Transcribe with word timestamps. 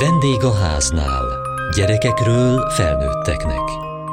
Vendég 0.00 0.42
a 0.42 0.54
háznál. 0.54 1.24
Gyerekekről 1.76 2.70
felnőtteknek. 2.70 3.62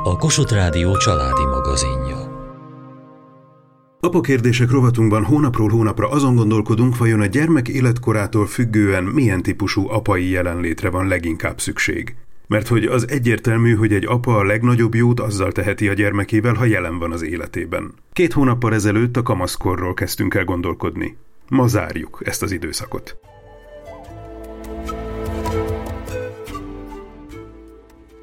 A 0.04 0.16
Kossuth 0.18 0.54
Rádió 0.54 0.98
családi 0.98 1.46
magazinja. 1.46 2.18
Apa 4.00 4.22
kérdések 4.22 4.72
rovatunkban 4.72 5.24
hónapról 5.24 5.70
hónapra 5.70 6.10
azon 6.10 6.36
gondolkodunk, 6.36 6.98
vajon 6.98 7.20
a 7.20 7.26
gyermek 7.26 7.68
életkorától 7.68 8.46
függően 8.46 9.04
milyen 9.04 9.42
típusú 9.42 9.90
apai 9.90 10.30
jelenlétre 10.30 10.90
van 10.90 11.08
leginkább 11.08 11.60
szükség. 11.60 12.16
Mert 12.48 12.68
hogy 12.68 12.86
az 12.86 13.10
egyértelmű, 13.10 13.76
hogy 13.76 13.94
egy 13.94 14.06
apa 14.06 14.38
a 14.38 14.44
legnagyobb 14.44 14.96
jót 14.96 15.20
azzal 15.20 15.52
teheti 15.52 15.88
a 15.88 15.94
gyermekével, 15.94 16.54
ha 16.54 16.66
jelen 16.66 17.00
van 17.00 17.12
az 17.12 17.24
életében. 17.24 17.94
Két 18.14 18.34
hónappal 18.34 18.74
ezelőtt 18.74 19.18
a 19.18 19.24
kamaszkorról 19.24 19.94
kezdtünk 19.94 20.34
el 20.34 20.44
gondolkodni. 20.44 21.18
Ma 21.50 21.68
zárjuk 21.68 22.22
ezt 22.24 22.44
az 22.44 22.52
időszakot. 22.52 23.18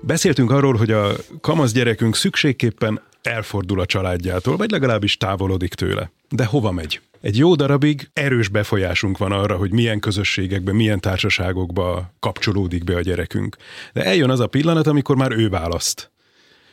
Beszéltünk 0.04 0.50
arról, 0.50 0.76
hogy 0.76 0.90
a 0.90 1.12
kamasz 1.40 1.72
gyerekünk 1.72 2.16
szükségképpen 2.16 3.00
elfordul 3.22 3.80
a 3.80 3.86
családjától, 3.86 4.56
vagy 4.56 4.70
legalábbis 4.70 5.16
távolodik 5.16 5.74
tőle. 5.74 6.10
De 6.28 6.44
hova 6.44 6.70
megy? 6.72 7.00
Egy 7.20 7.38
jó 7.38 7.54
darabig 7.54 8.10
erős 8.12 8.48
befolyásunk 8.48 9.18
van 9.18 9.32
arra, 9.32 9.56
hogy 9.56 9.72
milyen 9.72 10.00
közösségekbe, 10.00 10.72
milyen 10.72 11.00
társaságokba 11.00 12.12
kapcsolódik 12.20 12.84
be 12.84 12.96
a 12.96 13.00
gyerekünk. 13.00 13.56
De 13.92 14.04
eljön 14.04 14.30
az 14.30 14.40
a 14.40 14.46
pillanat, 14.46 14.86
amikor 14.86 15.16
már 15.16 15.32
ő 15.32 15.48
választ. 15.48 16.10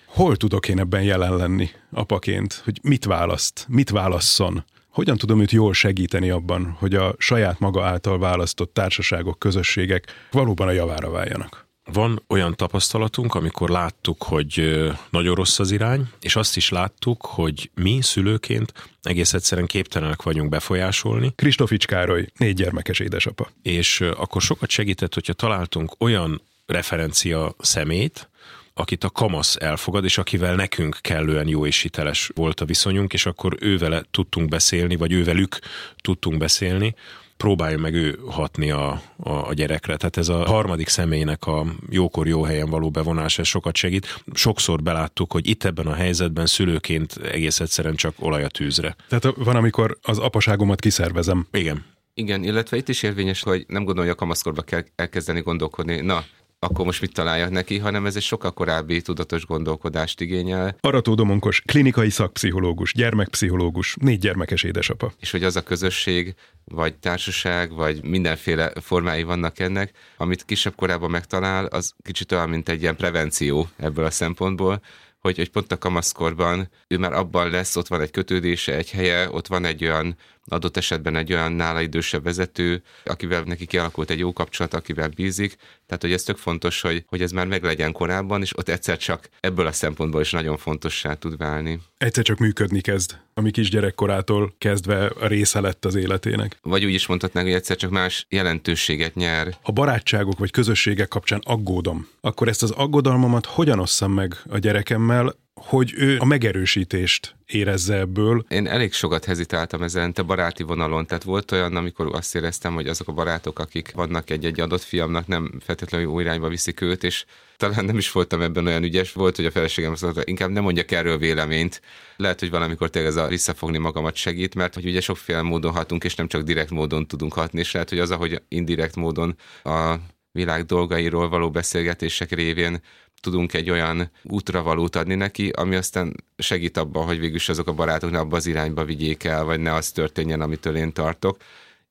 Hol 0.05 0.35
tudok 0.35 0.67
én 0.67 0.79
ebben 0.79 1.03
jelen 1.03 1.35
lenni 1.35 1.69
apaként? 1.91 2.61
Hogy 2.63 2.79
mit 2.83 3.05
választ? 3.05 3.65
Mit 3.67 3.89
válasszon? 3.89 4.65
Hogyan 4.89 5.17
tudom 5.17 5.41
őt 5.41 5.51
jól 5.51 5.73
segíteni 5.73 6.29
abban, 6.29 6.75
hogy 6.79 6.95
a 6.95 7.15
saját 7.17 7.59
maga 7.59 7.85
által 7.85 8.19
választott 8.19 8.73
társaságok, 8.73 9.39
közösségek 9.39 10.27
valóban 10.31 10.67
a 10.67 10.71
javára 10.71 11.09
váljanak? 11.09 11.68
Van 11.93 12.23
olyan 12.27 12.55
tapasztalatunk, 12.55 13.35
amikor 13.35 13.69
láttuk, 13.69 14.23
hogy 14.23 14.81
nagyon 15.09 15.35
rossz 15.35 15.59
az 15.59 15.71
irány, 15.71 16.09
és 16.21 16.35
azt 16.35 16.57
is 16.57 16.69
láttuk, 16.69 17.25
hogy 17.25 17.71
mi 17.73 17.99
szülőként 18.01 18.73
egész 19.01 19.33
egyszerűen 19.33 19.67
képtelenek 19.67 20.21
vagyunk 20.21 20.49
befolyásolni. 20.49 21.31
Kristofics 21.35 21.85
Károly, 21.85 22.27
négy 22.37 22.55
gyermekes 22.55 22.99
édesapa. 22.99 23.49
És 23.61 24.01
akkor 24.01 24.41
sokat 24.41 24.69
segített, 24.69 25.13
hogyha 25.13 25.33
találtunk 25.33 25.95
olyan 25.97 26.41
referencia 26.65 27.55
szemét, 27.59 28.29
akit 28.73 29.03
a 29.03 29.09
kamasz 29.09 29.55
elfogad, 29.59 30.03
és 30.03 30.17
akivel 30.17 30.55
nekünk 30.55 30.97
kellően 31.01 31.47
jó 31.47 31.65
és 31.65 31.81
hiteles 31.81 32.31
volt 32.35 32.59
a 32.59 32.65
viszonyunk, 32.65 33.13
és 33.13 33.25
akkor 33.25 33.57
ővele 33.59 34.03
tudtunk 34.11 34.49
beszélni, 34.49 34.95
vagy 34.95 35.11
ővelük 35.11 35.59
tudtunk 36.01 36.37
beszélni, 36.37 36.95
próbálja 37.43 37.77
meg 37.77 37.93
ő 37.93 38.19
hatni 38.27 38.71
a, 38.71 39.01
a, 39.17 39.29
a 39.29 39.53
gyerekre. 39.53 39.97
Tehát 39.97 40.17
ez 40.17 40.29
a 40.29 40.45
harmadik 40.45 40.87
személynek 40.87 41.45
a 41.45 41.65
jókor 41.89 42.27
jó 42.27 42.43
helyen 42.43 42.69
való 42.69 42.89
bevonás, 42.89 43.39
ez 43.39 43.47
sokat 43.47 43.75
segít. 43.75 44.23
Sokszor 44.33 44.83
beláttuk, 44.83 45.31
hogy 45.31 45.47
itt 45.47 45.63
ebben 45.63 45.87
a 45.87 45.93
helyzetben 45.93 46.45
szülőként 46.45 47.17
egész 47.31 47.59
egyszerűen 47.59 47.95
csak 47.95 48.13
olaj 48.19 48.43
a 48.43 48.47
tűzre. 48.47 48.95
Tehát 49.07 49.35
van, 49.37 49.55
amikor 49.55 49.97
az 50.01 50.17
apaságomat 50.17 50.79
kiszervezem. 50.79 51.47
Igen. 51.51 51.85
Igen, 52.13 52.43
illetve 52.43 52.77
itt 52.77 52.89
is 52.89 53.03
érvényes, 53.03 53.43
hogy 53.43 53.65
nem 53.67 53.83
gondolja, 53.83 54.15
kamaszkorba 54.15 54.61
kell 54.61 54.83
elkezdeni 54.95 55.41
gondolkodni. 55.41 56.01
Na, 56.01 56.23
akkor 56.59 56.85
most 56.85 57.01
mit 57.01 57.13
találjak 57.13 57.49
neki, 57.49 57.77
hanem 57.77 58.05
ez 58.05 58.15
egy 58.15 58.21
sokkal 58.21 58.51
korábbi 58.51 59.01
tudatos 59.01 59.45
gondolkodást 59.45 60.21
igényel. 60.21 60.75
Arató 60.79 61.13
Domonkos, 61.13 61.61
klinikai 61.61 62.09
szakpszichológus, 62.09 62.93
gyermekpszichológus, 62.93 63.95
négy 64.01 64.19
gyermekes 64.19 64.63
édesapa. 64.63 65.11
És 65.19 65.31
hogy 65.31 65.43
az 65.43 65.55
a 65.55 65.63
közösség, 65.63 66.35
vagy 66.65 66.95
társaság, 66.95 67.73
vagy 67.73 68.03
mindenféle 68.03 68.71
formái 68.81 69.23
vannak 69.23 69.59
ennek, 69.59 69.91
amit 70.17 70.45
kisebb 70.45 70.75
korában 70.75 71.09
megtalál, 71.09 71.65
az 71.65 71.93
kicsit 72.03 72.31
olyan, 72.31 72.49
mint 72.49 72.69
egy 72.69 72.81
ilyen 72.81 72.95
prevenció 72.95 73.67
ebből 73.77 74.05
a 74.05 74.11
szempontból, 74.11 74.81
hogy, 75.19 75.37
hogy 75.37 75.49
pont 75.49 75.71
a 75.71 75.77
kamaszkorban 75.77 76.69
ő 76.87 76.97
már 76.97 77.13
abban 77.13 77.49
lesz, 77.49 77.75
ott 77.75 77.87
van 77.87 78.01
egy 78.01 78.11
kötődése, 78.11 78.75
egy 78.75 78.91
helye, 78.91 79.31
ott 79.31 79.47
van 79.47 79.65
egy 79.65 79.83
olyan 79.85 80.15
adott 80.49 80.77
esetben 80.77 81.15
egy 81.15 81.33
olyan 81.33 81.51
nála 81.51 81.81
idősebb 81.81 82.23
vezető, 82.23 82.83
akivel 83.05 83.41
neki 83.41 83.65
kialakult 83.65 84.09
egy 84.09 84.19
jó 84.19 84.33
kapcsolat, 84.33 84.73
akivel 84.73 85.07
bízik. 85.07 85.55
Tehát, 85.85 86.01
hogy 86.03 86.13
ez 86.13 86.23
tök 86.23 86.37
fontos, 86.37 86.81
hogy, 86.81 87.03
hogy 87.07 87.21
ez 87.21 87.31
már 87.31 87.47
meglegyen 87.47 87.91
korábban, 87.91 88.41
és 88.41 88.57
ott 88.57 88.69
egyszer 88.69 88.97
csak 88.97 89.29
ebből 89.39 89.65
a 89.65 89.71
szempontból 89.71 90.21
is 90.21 90.31
nagyon 90.31 90.57
fontossá 90.57 91.13
tud 91.13 91.37
válni. 91.37 91.79
Egyszer 91.97 92.23
csak 92.23 92.37
működni 92.37 92.81
kezd, 92.81 93.17
ami 93.33 93.51
kis 93.51 93.69
gyerekkorától 93.69 94.53
kezdve 94.57 95.05
a 95.05 95.27
része 95.27 95.59
lett 95.59 95.85
az 95.85 95.95
életének. 95.95 96.57
Vagy 96.61 96.85
úgy 96.85 96.93
is 96.93 97.07
mondhatnánk, 97.07 97.47
hogy 97.47 97.55
egyszer 97.55 97.77
csak 97.77 97.89
más 97.89 98.25
jelentőséget 98.29 99.15
nyer. 99.15 99.57
Ha 99.61 99.71
barátságok 99.71 100.39
vagy 100.39 100.51
közösségek 100.51 101.07
kapcsán 101.07 101.41
aggódom, 101.43 102.07
akkor 102.21 102.47
ezt 102.47 102.63
az 102.63 102.71
aggodalmamat 102.71 103.45
hogyan 103.45 103.79
osszam 103.79 104.11
meg 104.11 104.35
a 104.49 104.57
gyerekemmel, 104.57 105.35
hogy 105.65 105.93
ő 105.95 106.17
a 106.19 106.25
megerősítést 106.25 107.35
érezze 107.45 107.95
ebből. 107.95 108.45
Én 108.49 108.67
elég 108.67 108.93
sokat 108.93 109.25
hezitáltam 109.25 109.81
ezen 109.81 110.13
a 110.15 110.23
baráti 110.23 110.63
vonalon, 110.63 111.05
tehát 111.05 111.23
volt 111.23 111.51
olyan, 111.51 111.75
amikor 111.75 112.09
azt 112.15 112.35
éreztem, 112.35 112.73
hogy 112.73 112.87
azok 112.87 113.07
a 113.07 113.11
barátok, 113.11 113.59
akik 113.59 113.91
vannak 113.93 114.29
egy-egy 114.29 114.59
adott 114.59 114.81
fiamnak, 114.81 115.27
nem 115.27 115.51
feltétlenül 115.59 116.07
jó 116.07 116.19
irányba 116.19 116.47
viszik 116.47 116.81
őt, 116.81 117.03
és 117.03 117.25
talán 117.57 117.85
nem 117.85 117.97
is 117.97 118.11
voltam 118.11 118.41
ebben 118.41 118.67
olyan 118.67 118.83
ügyes, 118.83 119.11
volt, 119.11 119.35
hogy 119.35 119.45
a 119.45 119.51
feleségem 119.51 119.91
azt 119.91 120.01
mondta, 120.01 120.21
inkább 120.25 120.49
nem 120.49 120.63
mondjak 120.63 120.91
erről 120.91 121.17
véleményt. 121.17 121.81
Lehet, 122.15 122.39
hogy 122.39 122.49
valamikor 122.49 122.89
tényleg 122.89 123.11
ez 123.11 123.17
a 123.17 123.27
visszafogni 123.27 123.77
magamat 123.77 124.15
segít, 124.15 124.55
mert 124.55 124.73
hogy 124.73 124.85
ugye 124.85 125.01
sokféle 125.01 125.41
módon 125.41 125.71
hatunk, 125.71 126.03
és 126.03 126.15
nem 126.15 126.27
csak 126.27 126.41
direkt 126.41 126.69
módon 126.69 127.07
tudunk 127.07 127.33
hatni, 127.33 127.59
és 127.59 127.71
lehet, 127.71 127.89
hogy 127.89 127.99
az, 127.99 128.11
ahogy 128.11 128.41
indirekt 128.47 128.95
módon 128.95 129.35
a 129.63 129.95
világ 130.31 130.65
dolgairól 130.65 131.29
való 131.29 131.51
beszélgetések 131.51 132.31
révén 132.31 132.81
tudunk 133.19 133.53
egy 133.53 133.69
olyan 133.69 134.11
útravalót 134.23 134.95
adni 134.95 135.15
neki, 135.15 135.49
ami 135.49 135.75
aztán 135.75 136.15
segít 136.37 136.77
abban, 136.77 137.05
hogy 137.05 137.19
végülis 137.19 137.49
azok 137.49 137.67
a 137.67 137.73
barátok 137.73 138.11
ne 138.11 138.19
abba 138.19 138.35
az 138.35 138.45
irányba 138.45 138.85
vigyék 138.85 139.23
el, 139.23 139.43
vagy 139.43 139.59
ne 139.59 139.73
az 139.73 139.91
történjen, 139.91 140.41
amitől 140.41 140.75
én 140.75 140.93
tartok. 140.93 141.37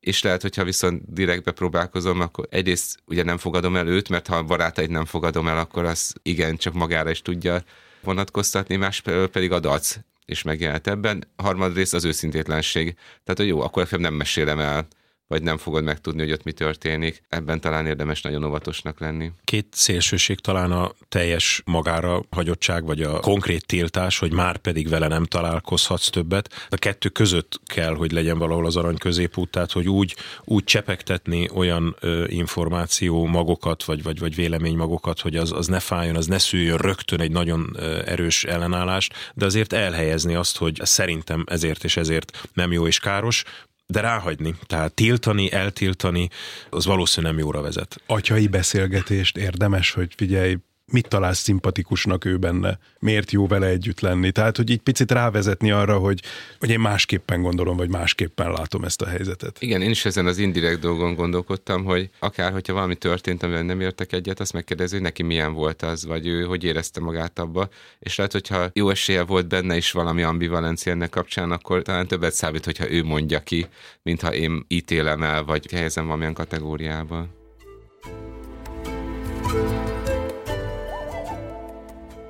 És 0.00 0.22
lehet, 0.22 0.42
hogyha 0.42 0.64
viszont 0.64 1.12
direktbe 1.12 1.52
próbálkozom, 1.52 2.20
akkor 2.20 2.46
egyrészt 2.50 2.98
ugye 3.06 3.22
nem 3.22 3.38
fogadom 3.38 3.76
el 3.76 3.86
őt, 3.86 4.08
mert 4.08 4.26
ha 4.26 4.36
a 4.36 4.42
barátait 4.42 4.90
nem 4.90 5.04
fogadom 5.04 5.48
el, 5.48 5.58
akkor 5.58 5.84
az 5.84 6.14
igen, 6.22 6.56
csak 6.56 6.74
magára 6.74 7.10
is 7.10 7.22
tudja 7.22 7.62
vonatkoztatni, 8.00 8.76
más 8.76 9.02
pedig 9.30 9.52
adsz 9.52 9.98
és 10.24 10.42
megjelent 10.42 10.86
ebben. 10.86 11.24
A 11.36 11.42
harmadrészt 11.42 11.94
az 11.94 12.04
őszintétlenség. 12.04 12.94
Tehát, 12.94 13.36
hogy 13.36 13.46
jó, 13.46 13.60
akkor 13.60 13.88
nem 13.90 14.14
mesélem 14.14 14.58
el 14.58 14.86
vagy 15.28 15.42
nem 15.42 15.56
fogod 15.56 15.84
megtudni, 15.84 16.22
hogy 16.22 16.32
ott 16.32 16.42
mi 16.42 16.52
történik. 16.52 17.22
Ebben 17.28 17.60
talán 17.60 17.86
érdemes 17.86 18.22
nagyon 18.22 18.44
óvatosnak 18.44 19.00
lenni. 19.00 19.32
Két 19.44 19.66
szélsőség 19.70 20.38
talán 20.38 20.72
a 20.72 20.92
teljes 21.08 21.62
magára 21.64 22.22
hagyottság, 22.30 22.84
vagy 22.84 23.02
a 23.02 23.20
konkrét 23.20 23.66
tiltás, 23.66 24.18
hogy 24.18 24.32
már 24.32 24.56
pedig 24.56 24.88
vele 24.88 25.08
nem 25.08 25.24
találkozhatsz 25.24 26.08
többet. 26.08 26.66
A 26.68 26.76
kettő 26.76 27.08
között 27.08 27.60
kell, 27.66 27.94
hogy 27.94 28.12
legyen 28.12 28.38
valahol 28.38 28.66
az 28.66 28.76
arany 28.76 28.98
középút, 28.98 29.50
tehát 29.50 29.72
hogy 29.72 29.88
úgy, 29.88 30.16
úgy 30.44 30.64
csepegtetni 30.64 31.48
olyan 31.54 31.96
ö, 32.00 32.24
információ 32.28 33.26
magokat, 33.26 33.84
vagy, 33.84 34.02
vagy, 34.02 34.18
vagy 34.18 34.34
vélemény 34.34 34.76
magokat, 34.76 35.20
hogy 35.20 35.36
az, 35.36 35.52
az 35.52 35.66
ne 35.66 35.80
fájjon, 35.80 36.16
az 36.16 36.26
ne 36.26 36.38
szüljön 36.38 36.76
rögtön 36.76 37.20
egy 37.20 37.30
nagyon 37.30 37.76
erős 38.04 38.44
ellenállást, 38.44 39.32
de 39.34 39.44
azért 39.44 39.72
elhelyezni 39.72 40.34
azt, 40.34 40.56
hogy 40.56 40.80
szerintem 40.82 41.44
ezért 41.48 41.84
és 41.84 41.96
ezért 41.96 42.48
nem 42.52 42.72
jó 42.72 42.86
és 42.86 42.98
káros, 42.98 43.44
de 43.92 44.00
ráhagyni, 44.00 44.54
tehát 44.66 44.94
tiltani, 44.94 45.52
eltiltani, 45.52 46.28
az 46.70 46.86
valószínűleg 46.86 47.34
nem 47.34 47.44
jóra 47.44 47.60
vezet. 47.60 48.02
Atyai 48.06 48.46
beszélgetést 48.46 49.36
érdemes, 49.36 49.92
hogy 49.92 50.12
figyelj, 50.16 50.56
mit 50.90 51.08
találsz 51.08 51.38
szimpatikusnak 51.38 52.24
ő 52.24 52.36
benne, 52.36 52.78
miért 52.98 53.30
jó 53.30 53.46
vele 53.46 53.66
együtt 53.66 54.00
lenni. 54.00 54.30
Tehát, 54.30 54.56
hogy 54.56 54.70
így 54.70 54.80
picit 54.80 55.10
rávezetni 55.10 55.70
arra, 55.70 55.98
hogy, 55.98 56.22
hogy 56.58 56.70
én 56.70 56.80
másképpen 56.80 57.42
gondolom, 57.42 57.76
vagy 57.76 57.88
másképpen 57.88 58.50
látom 58.50 58.84
ezt 58.84 59.02
a 59.02 59.06
helyzetet. 59.06 59.56
Igen, 59.60 59.82
én 59.82 59.90
is 59.90 60.04
ezen 60.04 60.26
az 60.26 60.38
indirekt 60.38 60.80
dolgon 60.80 61.14
gondolkodtam, 61.14 61.84
hogy 61.84 62.10
akár, 62.18 62.52
hogyha 62.52 62.72
valami 62.72 62.94
történt, 62.94 63.42
amivel 63.42 63.62
nem 63.62 63.80
értek 63.80 64.12
egyet, 64.12 64.40
azt 64.40 64.52
megkérdezi, 64.52 64.94
hogy 64.94 65.02
neki 65.02 65.22
milyen 65.22 65.52
volt 65.52 65.82
az, 65.82 66.06
vagy 66.06 66.26
ő 66.26 66.42
hogy 66.44 66.64
érezte 66.64 67.00
magát 67.00 67.38
abba. 67.38 67.68
És 67.98 68.16
lehet, 68.16 68.32
hogyha 68.32 68.70
jó 68.72 68.90
esélye 68.90 69.22
volt 69.22 69.48
benne 69.48 69.76
is 69.76 69.92
valami 69.92 70.22
ambivalencia 70.22 70.92
ennek 70.92 71.10
kapcsán, 71.10 71.50
akkor 71.50 71.82
talán 71.82 72.06
többet 72.06 72.32
számít, 72.32 72.64
hogyha 72.64 72.90
ő 72.90 73.04
mondja 73.04 73.40
ki, 73.40 73.66
mintha 74.02 74.34
én 74.34 74.64
ítélem 74.68 75.22
el, 75.22 75.44
vagy 75.44 75.70
helyezem 75.70 76.04
valamilyen 76.04 76.34
kategóriába. 76.34 77.37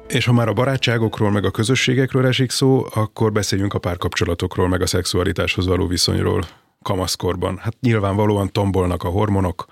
És 0.08 0.24
ha 0.24 0.32
már 0.32 0.48
a 0.48 0.52
barátságokról, 0.52 1.30
meg 1.30 1.44
a 1.44 1.50
közösségekről 1.50 2.26
esik 2.26 2.50
szó, 2.50 2.86
akkor 2.94 3.32
beszéljünk 3.32 3.74
a 3.74 3.78
párkapcsolatokról, 3.78 4.68
meg 4.68 4.82
a 4.82 4.86
szexualitáshoz 4.86 5.66
való 5.66 5.86
viszonyról 5.86 6.44
kamaszkorban. 6.82 7.58
Hát 7.58 7.76
nyilvánvalóan 7.80 8.52
tombolnak 8.52 9.02
a 9.02 9.08
hormonok, 9.08 9.66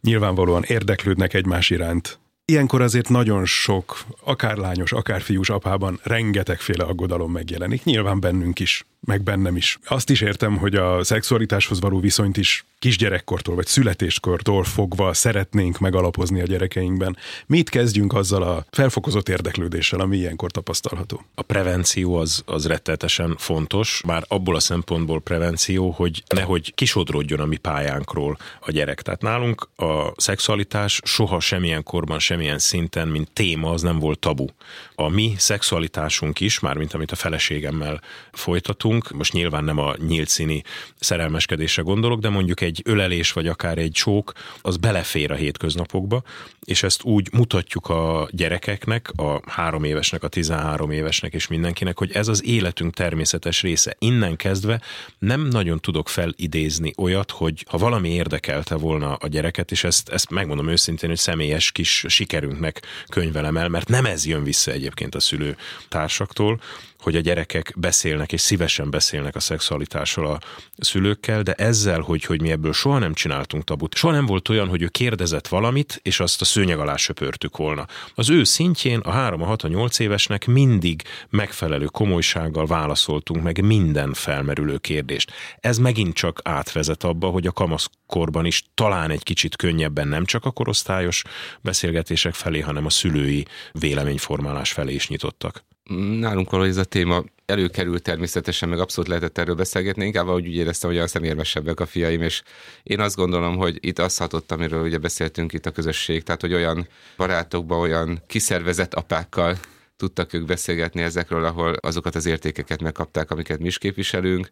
nyilvánvalóan 0.00 0.62
érdeklődnek 0.62 1.34
egymás 1.34 1.70
iránt. 1.70 2.18
Ilyenkor 2.44 2.80
azért 2.80 3.08
nagyon 3.08 3.44
sok, 3.44 3.98
akár 4.24 4.56
lányos, 4.56 4.92
akár 4.92 5.20
fiús 5.20 5.50
apában 5.50 6.00
rengetegféle 6.02 6.84
aggodalom 6.84 7.32
megjelenik, 7.32 7.84
nyilván 7.84 8.20
bennünk 8.20 8.58
is. 8.60 8.84
Meg 9.00 9.22
bennem 9.22 9.56
is. 9.56 9.78
Azt 9.84 10.10
is 10.10 10.20
értem, 10.20 10.56
hogy 10.56 10.74
a 10.74 11.04
szexualitáshoz 11.04 11.80
való 11.80 12.00
viszonyt 12.00 12.36
is 12.36 12.64
kisgyerekkortól 12.78 13.54
vagy 13.54 13.66
születéskortól 13.66 14.64
fogva 14.64 15.14
szeretnénk 15.14 15.78
megalapozni 15.78 16.40
a 16.40 16.44
gyerekeinkben. 16.44 17.16
Mit 17.46 17.68
kezdjünk 17.68 18.14
azzal 18.14 18.42
a 18.42 18.64
felfokozott 18.70 19.28
érdeklődéssel, 19.28 20.00
ami 20.00 20.16
ilyenkor 20.16 20.50
tapasztalható? 20.50 21.24
A 21.34 21.42
prevenció 21.42 22.14
az, 22.14 22.42
az 22.46 22.66
rettetesen 22.66 23.34
fontos, 23.38 24.02
már 24.06 24.24
abból 24.28 24.56
a 24.56 24.60
szempontból 24.60 25.20
prevenció, 25.20 25.90
hogy 25.90 26.22
nehogy 26.34 26.74
kisodródjon 26.74 27.40
a 27.40 27.46
mi 27.46 27.56
pályánkról 27.56 28.38
a 28.60 28.70
gyerek. 28.70 29.02
Tehát 29.02 29.22
nálunk 29.22 29.68
a 29.76 30.12
szexualitás 30.16 31.00
soha 31.04 31.40
semmilyen 31.40 31.82
korban, 31.82 32.18
semmilyen 32.18 32.58
szinten, 32.58 33.08
mint 33.08 33.30
téma, 33.32 33.70
az 33.70 33.82
nem 33.82 33.98
volt 33.98 34.18
tabu. 34.18 34.46
A 34.94 35.08
mi 35.08 35.34
szexualitásunk 35.36 36.40
is, 36.40 36.60
mármint 36.60 36.94
amit 36.94 37.10
a 37.10 37.16
feleségemmel 37.16 38.00
folytatunk, 38.32 38.89
most 39.14 39.32
nyilván 39.32 39.64
nem 39.64 39.78
a 39.78 39.94
nyílt 40.06 40.28
színi 40.28 40.62
szerelmeskedésre 40.98 41.82
gondolok, 41.82 42.20
de 42.20 42.28
mondjuk 42.28 42.60
egy 42.60 42.82
ölelés 42.84 43.32
vagy 43.32 43.46
akár 43.46 43.78
egy 43.78 43.92
csók, 43.92 44.32
az 44.62 44.76
belefér 44.76 45.30
a 45.30 45.34
hétköznapokba, 45.34 46.22
és 46.64 46.82
ezt 46.82 47.02
úgy 47.02 47.28
mutatjuk 47.32 47.88
a 47.88 48.28
gyerekeknek, 48.30 49.10
a 49.16 49.40
három 49.46 49.84
évesnek, 49.84 50.22
a 50.22 50.28
13 50.28 50.90
évesnek 50.90 51.34
és 51.34 51.46
mindenkinek, 51.46 51.98
hogy 51.98 52.12
ez 52.12 52.28
az 52.28 52.44
életünk 52.44 52.94
természetes 52.94 53.62
része. 53.62 53.96
Innen 53.98 54.36
kezdve 54.36 54.80
nem 55.18 55.40
nagyon 55.40 55.80
tudok 55.80 56.08
felidézni 56.08 56.92
olyat, 56.96 57.30
hogy 57.30 57.64
ha 57.68 57.78
valami 57.78 58.08
érdekelte 58.08 58.74
volna 58.74 59.14
a 59.14 59.28
gyereket, 59.28 59.70
és 59.70 59.84
ezt, 59.84 60.08
ezt 60.08 60.30
megmondom 60.30 60.68
őszintén, 60.68 61.08
hogy 61.08 61.18
személyes 61.18 61.72
kis 61.72 62.04
sikerünknek 62.08 62.82
könyvelem 63.08 63.56
el, 63.56 63.68
mert 63.68 63.88
nem 63.88 64.04
ez 64.04 64.26
jön 64.26 64.44
vissza 64.44 64.70
egyébként 64.70 65.14
a 65.14 65.20
szülő 65.20 65.56
társaktól, 65.88 66.60
hogy 67.00 67.16
a 67.16 67.20
gyerekek 67.20 67.72
beszélnek, 67.76 68.32
és 68.32 68.40
szívesen 68.40 68.79
beszélnek 68.88 69.36
a 69.36 69.40
szexualitásról 69.40 70.26
a 70.26 70.38
szülőkkel, 70.76 71.42
de 71.42 71.52
ezzel, 71.52 72.00
hogy, 72.00 72.24
hogy 72.24 72.40
mi 72.40 72.50
ebből 72.50 72.72
soha 72.72 72.98
nem 72.98 73.14
csináltunk 73.14 73.64
tabut, 73.64 73.94
soha 73.94 74.12
nem 74.12 74.26
volt 74.26 74.48
olyan, 74.48 74.68
hogy 74.68 74.82
ő 74.82 74.88
kérdezett 74.88 75.48
valamit, 75.48 76.00
és 76.02 76.20
azt 76.20 76.40
a 76.40 76.44
szőnyeg 76.44 76.78
alá 76.78 76.96
söpörtük 76.96 77.56
volna. 77.56 77.86
Az 78.14 78.30
ő 78.30 78.44
szintjén 78.44 78.98
a 78.98 79.10
3, 79.10 79.42
a 79.42 79.46
6, 79.46 79.62
a 79.62 79.68
8 79.68 79.98
évesnek 79.98 80.46
mindig 80.46 81.02
megfelelő 81.30 81.84
komolysággal 81.84 82.66
válaszoltunk 82.66 83.42
meg 83.42 83.64
minden 83.64 84.12
felmerülő 84.12 84.78
kérdést. 84.78 85.32
Ez 85.60 85.78
megint 85.78 86.14
csak 86.14 86.40
átvezet 86.44 87.04
abba, 87.04 87.28
hogy 87.28 87.46
a 87.46 87.52
kamaszkorban 87.52 88.44
is 88.44 88.64
talán 88.74 89.10
egy 89.10 89.22
kicsit 89.22 89.56
könnyebben 89.56 90.08
nem 90.08 90.24
csak 90.24 90.44
a 90.44 90.50
korosztályos 90.50 91.22
beszélgetések 91.60 92.34
felé, 92.34 92.60
hanem 92.60 92.84
a 92.86 92.90
szülői 92.90 93.46
véleményformálás 93.72 94.72
felé 94.72 94.94
is 94.94 95.08
nyitottak 95.08 95.64
nálunk 95.96 96.50
valahogy 96.50 96.70
ez 96.70 96.76
a 96.76 96.84
téma 96.84 97.24
előkerült 97.46 98.02
természetesen, 98.02 98.68
meg 98.68 98.78
abszolút 98.78 99.08
lehetett 99.08 99.38
erről 99.38 99.54
beszélgetni, 99.54 100.04
inkább 100.04 100.28
ahogy 100.28 100.46
úgy 100.46 100.54
éreztem, 100.54 100.90
hogy 100.90 100.98
a 100.98 101.06
szemérmesebbek 101.06 101.80
a 101.80 101.86
fiaim, 101.86 102.22
és 102.22 102.42
én 102.82 103.00
azt 103.00 103.16
gondolom, 103.16 103.56
hogy 103.56 103.78
itt 103.80 103.98
azt 103.98 104.18
hatott, 104.18 104.52
amiről 104.52 104.82
ugye 104.82 104.98
beszéltünk 104.98 105.52
itt 105.52 105.66
a 105.66 105.70
közösség, 105.70 106.22
tehát 106.22 106.40
hogy 106.40 106.54
olyan 106.54 106.88
barátokban, 107.16 107.80
olyan 107.80 108.22
kiszervezett 108.26 108.94
apákkal 108.94 109.56
tudtak 109.96 110.32
ők 110.32 110.44
beszélgetni 110.44 111.02
ezekről, 111.02 111.44
ahol 111.44 111.72
azokat 111.72 112.14
az 112.14 112.26
értékeket 112.26 112.82
megkapták, 112.82 113.30
amiket 113.30 113.58
mi 113.58 113.66
is 113.66 113.78
képviselünk. 113.78 114.50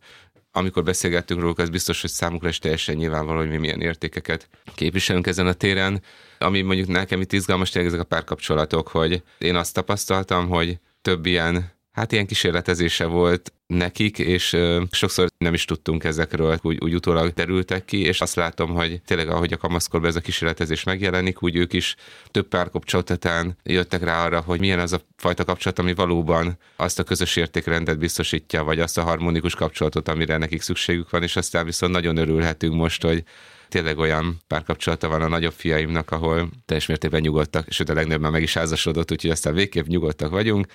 Amikor 0.52 0.82
beszélgettünk 0.82 1.40
róluk, 1.40 1.58
az 1.58 1.68
biztos, 1.68 2.00
hogy 2.00 2.10
számukra 2.10 2.48
is 2.48 2.58
teljesen 2.58 2.96
nyilvánvaló, 2.96 3.38
hogy 3.38 3.48
mi 3.48 3.56
milyen 3.56 3.80
értékeket 3.80 4.48
képviselünk 4.74 5.26
ezen 5.26 5.46
a 5.46 5.52
téren. 5.52 6.02
Ami 6.38 6.60
mondjuk 6.60 6.88
nekem 6.88 7.20
itt 7.20 7.32
izgalmas, 7.32 7.70
tényleg 7.70 7.90
ezek 7.90 8.04
a 8.04 8.08
párkapcsolatok, 8.08 8.88
hogy 8.88 9.22
én 9.38 9.56
azt 9.56 9.74
tapasztaltam, 9.74 10.48
hogy 10.48 10.78
több 11.08 11.26
ilyen 11.26 11.76
hát 11.92 12.12
ilyen 12.12 12.26
kísérletezése 12.26 13.04
volt 13.04 13.52
nekik, 13.66 14.18
és 14.18 14.56
sokszor 14.90 15.28
nem 15.38 15.54
is 15.54 15.64
tudtunk 15.64 16.04
ezekről, 16.04 16.58
úgy, 16.62 16.78
úgy 16.80 16.94
utólag 16.94 17.32
derültek 17.32 17.84
ki, 17.84 18.00
és 18.00 18.20
azt 18.20 18.34
látom, 18.34 18.70
hogy 18.70 19.02
tényleg 19.06 19.28
ahogy 19.28 19.52
a 19.52 19.56
kamaszkorban 19.56 20.08
ez 20.08 20.16
a 20.16 20.20
kísérletezés 20.20 20.84
megjelenik, 20.84 21.42
úgy 21.42 21.56
ők 21.56 21.72
is 21.72 21.94
több 22.30 22.48
párkapcsolat 22.48 23.10
után 23.10 23.56
jöttek 23.62 24.02
rá 24.02 24.24
arra, 24.24 24.40
hogy 24.40 24.60
milyen 24.60 24.78
az 24.78 24.92
a 24.92 25.00
fajta 25.16 25.44
kapcsolat, 25.44 25.78
ami 25.78 25.94
valóban 25.94 26.58
azt 26.76 26.98
a 26.98 27.04
közös 27.04 27.36
értékrendet 27.36 27.98
biztosítja, 27.98 28.64
vagy 28.64 28.80
azt 28.80 28.98
a 28.98 29.02
harmonikus 29.02 29.54
kapcsolatot, 29.54 30.08
amire 30.08 30.36
nekik 30.36 30.62
szükségük 30.62 31.10
van, 31.10 31.22
és 31.22 31.36
aztán 31.36 31.64
viszont 31.64 31.92
nagyon 31.92 32.16
örülhetünk 32.16 32.74
most, 32.74 33.02
hogy 33.02 33.22
tényleg 33.68 33.98
olyan 33.98 34.40
párkapcsolata 34.46 35.08
van 35.08 35.22
a 35.22 35.28
nagyobb 35.28 35.54
fiaimnak, 35.56 36.10
ahol 36.10 36.48
teljes 36.66 36.86
mértékben 36.86 37.20
nyugodtak, 37.20 37.66
sőt 37.68 37.88
a 37.88 37.94
legnagyobb 37.94 38.22
már 38.22 38.30
meg 38.30 38.42
is 38.42 38.54
házasodott, 38.54 39.12
úgyhogy 39.12 39.30
aztán 39.30 39.54
végképp 39.54 39.86
nyugodtak 39.86 40.30
vagyunk, 40.30 40.66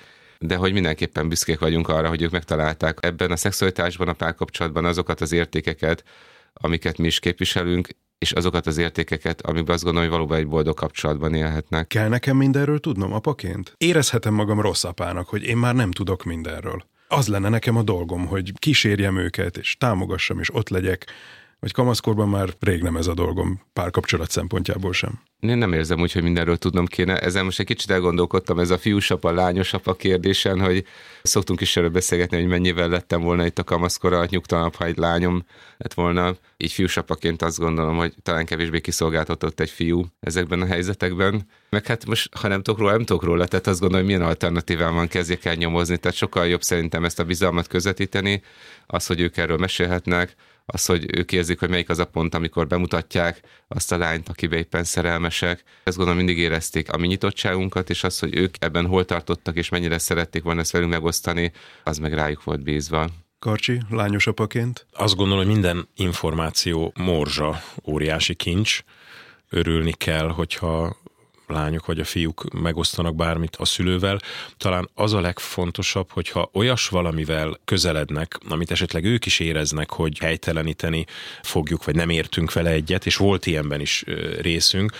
de 0.46 0.56
hogy 0.56 0.74
mindenképpen 0.74 1.30
büszkék 1.30 1.60
vagyunk 1.60 1.88
arra, 1.88 2.08
hogy 2.10 2.22
ők 2.22 2.32
megtalálták 2.32 2.98
ebben 3.02 3.32
a 3.32 3.36
szexualitásban, 3.36 4.08
a 4.08 4.14
párkapcsolatban 4.14 4.86
azokat 4.86 5.22
az 5.22 5.32
értékeket, 5.32 6.04
amiket 6.54 6.98
mi 6.98 7.08
is 7.08 7.20
képviselünk, 7.20 7.88
és 8.18 8.32
azokat 8.32 8.68
az 8.68 8.78
értékeket, 8.78 9.42
amikben 9.42 9.74
azt 9.74 9.84
gondolom, 9.84 10.10
hogy 10.10 10.18
valóban 10.18 10.38
egy 10.38 10.48
boldog 10.48 10.76
kapcsolatban 10.76 11.34
élhetnek. 11.34 11.88
Kell 11.88 12.08
nekem 12.08 12.38
mindenről 12.38 12.80
tudnom 12.80 13.14
apaként? 13.14 13.74
Érezhetem 13.78 14.34
magam 14.34 14.62
rossz 14.62 14.84
apának, 14.84 15.30
hogy 15.30 15.44
én 15.44 15.58
már 15.58 15.76
nem 15.76 15.92
tudok 15.92 16.24
mindenről. 16.24 16.84
Az 17.08 17.28
lenne 17.28 17.50
nekem 17.50 17.78
a 17.78 17.84
dolgom, 17.84 18.26
hogy 18.26 18.52
kísérjem 18.60 19.18
őket, 19.18 19.58
és 19.58 19.78
támogassam, 19.78 20.40
és 20.40 20.54
ott 20.54 20.70
legyek, 20.70 21.06
vagy 21.64 21.72
kamaszkorban 21.72 22.30
már 22.30 22.50
rég 22.60 22.82
nem 22.82 22.96
ez 22.96 23.08
a 23.08 23.14
dolgom, 23.14 23.62
párkapcsolat 23.74 24.32
szempontjából 24.32 24.94
sem. 24.94 25.22
Én 25.40 25.58
nem 25.58 25.74
érzem 25.74 26.00
úgy, 26.00 26.12
hogy 26.12 26.24
mindenről 26.24 26.58
tudnom 26.58 26.86
kéne. 26.86 27.20
Ezen 27.20 27.46
most 27.46 27.60
egy 27.60 27.66
kicsit 27.66 27.92
elgondolkodtam, 27.92 28.60
ez 28.60 28.70
a 28.70 28.78
fiúsapa, 28.78 29.32
lányosapa 29.32 29.94
kérdésen, 29.94 30.60
hogy 30.60 30.86
szoktunk 31.22 31.62
is 31.62 31.78
erről 31.78 31.90
beszélgetni, 31.90 32.38
hogy 32.38 32.48
mennyivel 32.48 32.90
lettem 32.90 33.22
volna 33.22 33.46
itt 33.46 33.60
a 33.60 33.64
kamaszkora, 33.64 34.26
nyugtalanabb, 34.30 34.76
ha 34.76 34.86
egy 34.86 34.98
lányom 34.98 35.46
lett 35.78 35.94
volna. 35.94 36.36
Így 36.58 36.72
fiúsapaként 36.72 37.42
azt 37.42 37.60
gondolom, 37.60 37.98
hogy 37.98 38.14
talán 38.24 38.46
kevésbé 38.46 38.80
kiszolgáltatott 38.80 39.60
egy 39.60 39.70
fiú 39.70 40.06
ezekben 40.20 40.62
a 40.62 40.66
helyzetekben. 40.66 41.48
Meg 41.70 41.86
hát 41.86 42.06
most, 42.06 42.36
ha 42.38 42.48
nem 42.48 42.62
tudok 42.62 42.80
róla, 42.80 42.92
nem 42.92 43.06
tudok 43.06 43.24
róla, 43.24 43.46
tehát 43.46 43.68
azt 43.68 43.80
gondolom, 43.80 44.06
hogy 44.06 44.16
milyen 44.16 44.30
alternatíván 44.30 44.94
van 44.94 45.08
kezdjék 45.08 45.46
el 45.46 45.56
nyomozni. 45.56 45.98
Tehát 45.98 46.18
sokkal 46.18 46.48
jobb 46.48 46.62
szerintem 46.62 47.06
ezt 47.06 47.20
a 47.20 47.24
bizalmat 47.24 47.68
közvetíteni, 47.68 48.42
az, 48.86 49.06
hogy 49.06 49.20
ők 49.20 49.38
erről 49.38 49.58
mesélhetnek, 49.58 50.36
az, 50.66 50.86
hogy 50.86 51.18
ők 51.18 51.32
érzik, 51.32 51.60
hogy 51.60 51.70
melyik 51.70 51.90
az 51.90 52.00
a 52.00 52.06
pont, 52.06 52.36
amikor 52.36 52.68
bemutatják 52.68 53.42
azt 53.68 53.92
a 53.92 53.98
lányt, 53.98 54.30
akibe 54.30 54.58
éppen 54.58 54.84
szerelmesek. 54.84 55.64
Ezt 55.84 55.98
gondolom 55.98 56.24
mindig 56.24 56.38
érezték 56.38 56.92
a 56.92 56.98
mi 56.98 57.08
nyitottságunkat, 57.08 57.90
és 57.90 58.04
az, 58.04 58.20
hogy 58.20 58.36
ők 58.36 58.56
ebben 58.60 58.86
hol 58.86 59.06
tartottak, 59.06 59.58
és 59.58 59.70
mennyire 59.70 59.98
szerették 59.98 60.44
volna 60.44 60.60
ezt 60.60 60.72
velünk 60.72 60.92
megosztani, 60.92 61.52
az 61.84 61.98
meg 61.98 62.14
rájuk 62.14 62.44
volt 62.44 62.64
bízva. 62.64 63.10
Karcsi, 63.40 63.82
lányos 63.90 64.28
apaként? 64.28 64.86
Azt 64.92 65.16
gondolom, 65.16 65.44
hogy 65.44 65.54
minden 65.54 65.88
információ 65.96 66.94
morzsa, 66.96 67.62
óriási 67.86 68.34
kincs. 68.34 68.80
Örülni 69.50 69.94
kell, 69.94 70.28
hogyha 70.28 70.98
lányok 71.48 71.86
vagy 71.86 72.00
a 72.00 72.04
fiúk 72.04 72.54
megosztanak 72.54 73.16
bármit 73.16 73.56
a 73.56 73.66
szülővel. 73.66 74.20
Talán 74.58 74.90
az 74.94 75.14
a 75.14 75.22
legfontosabb, 75.22 76.12
hogyha 76.12 76.50
olyas 76.54 76.88
valamivel 76.88 77.60
közelednek, 77.66 78.40
amit 78.50 78.72
esetleg 78.72 79.04
ők 79.04 79.26
is 79.26 79.40
éreznek, 79.40 79.90
hogy 79.90 80.18
helyteleníteni 80.20 81.06
fogjuk, 81.42 81.84
vagy 81.86 81.96
nem 81.96 82.10
értünk 82.10 82.54
vele 82.54 82.70
egyet, 82.70 83.06
és 83.06 83.16
volt 83.16 83.46
ilyenben 83.46 83.80
is 83.80 84.04
részünk, 84.42 84.92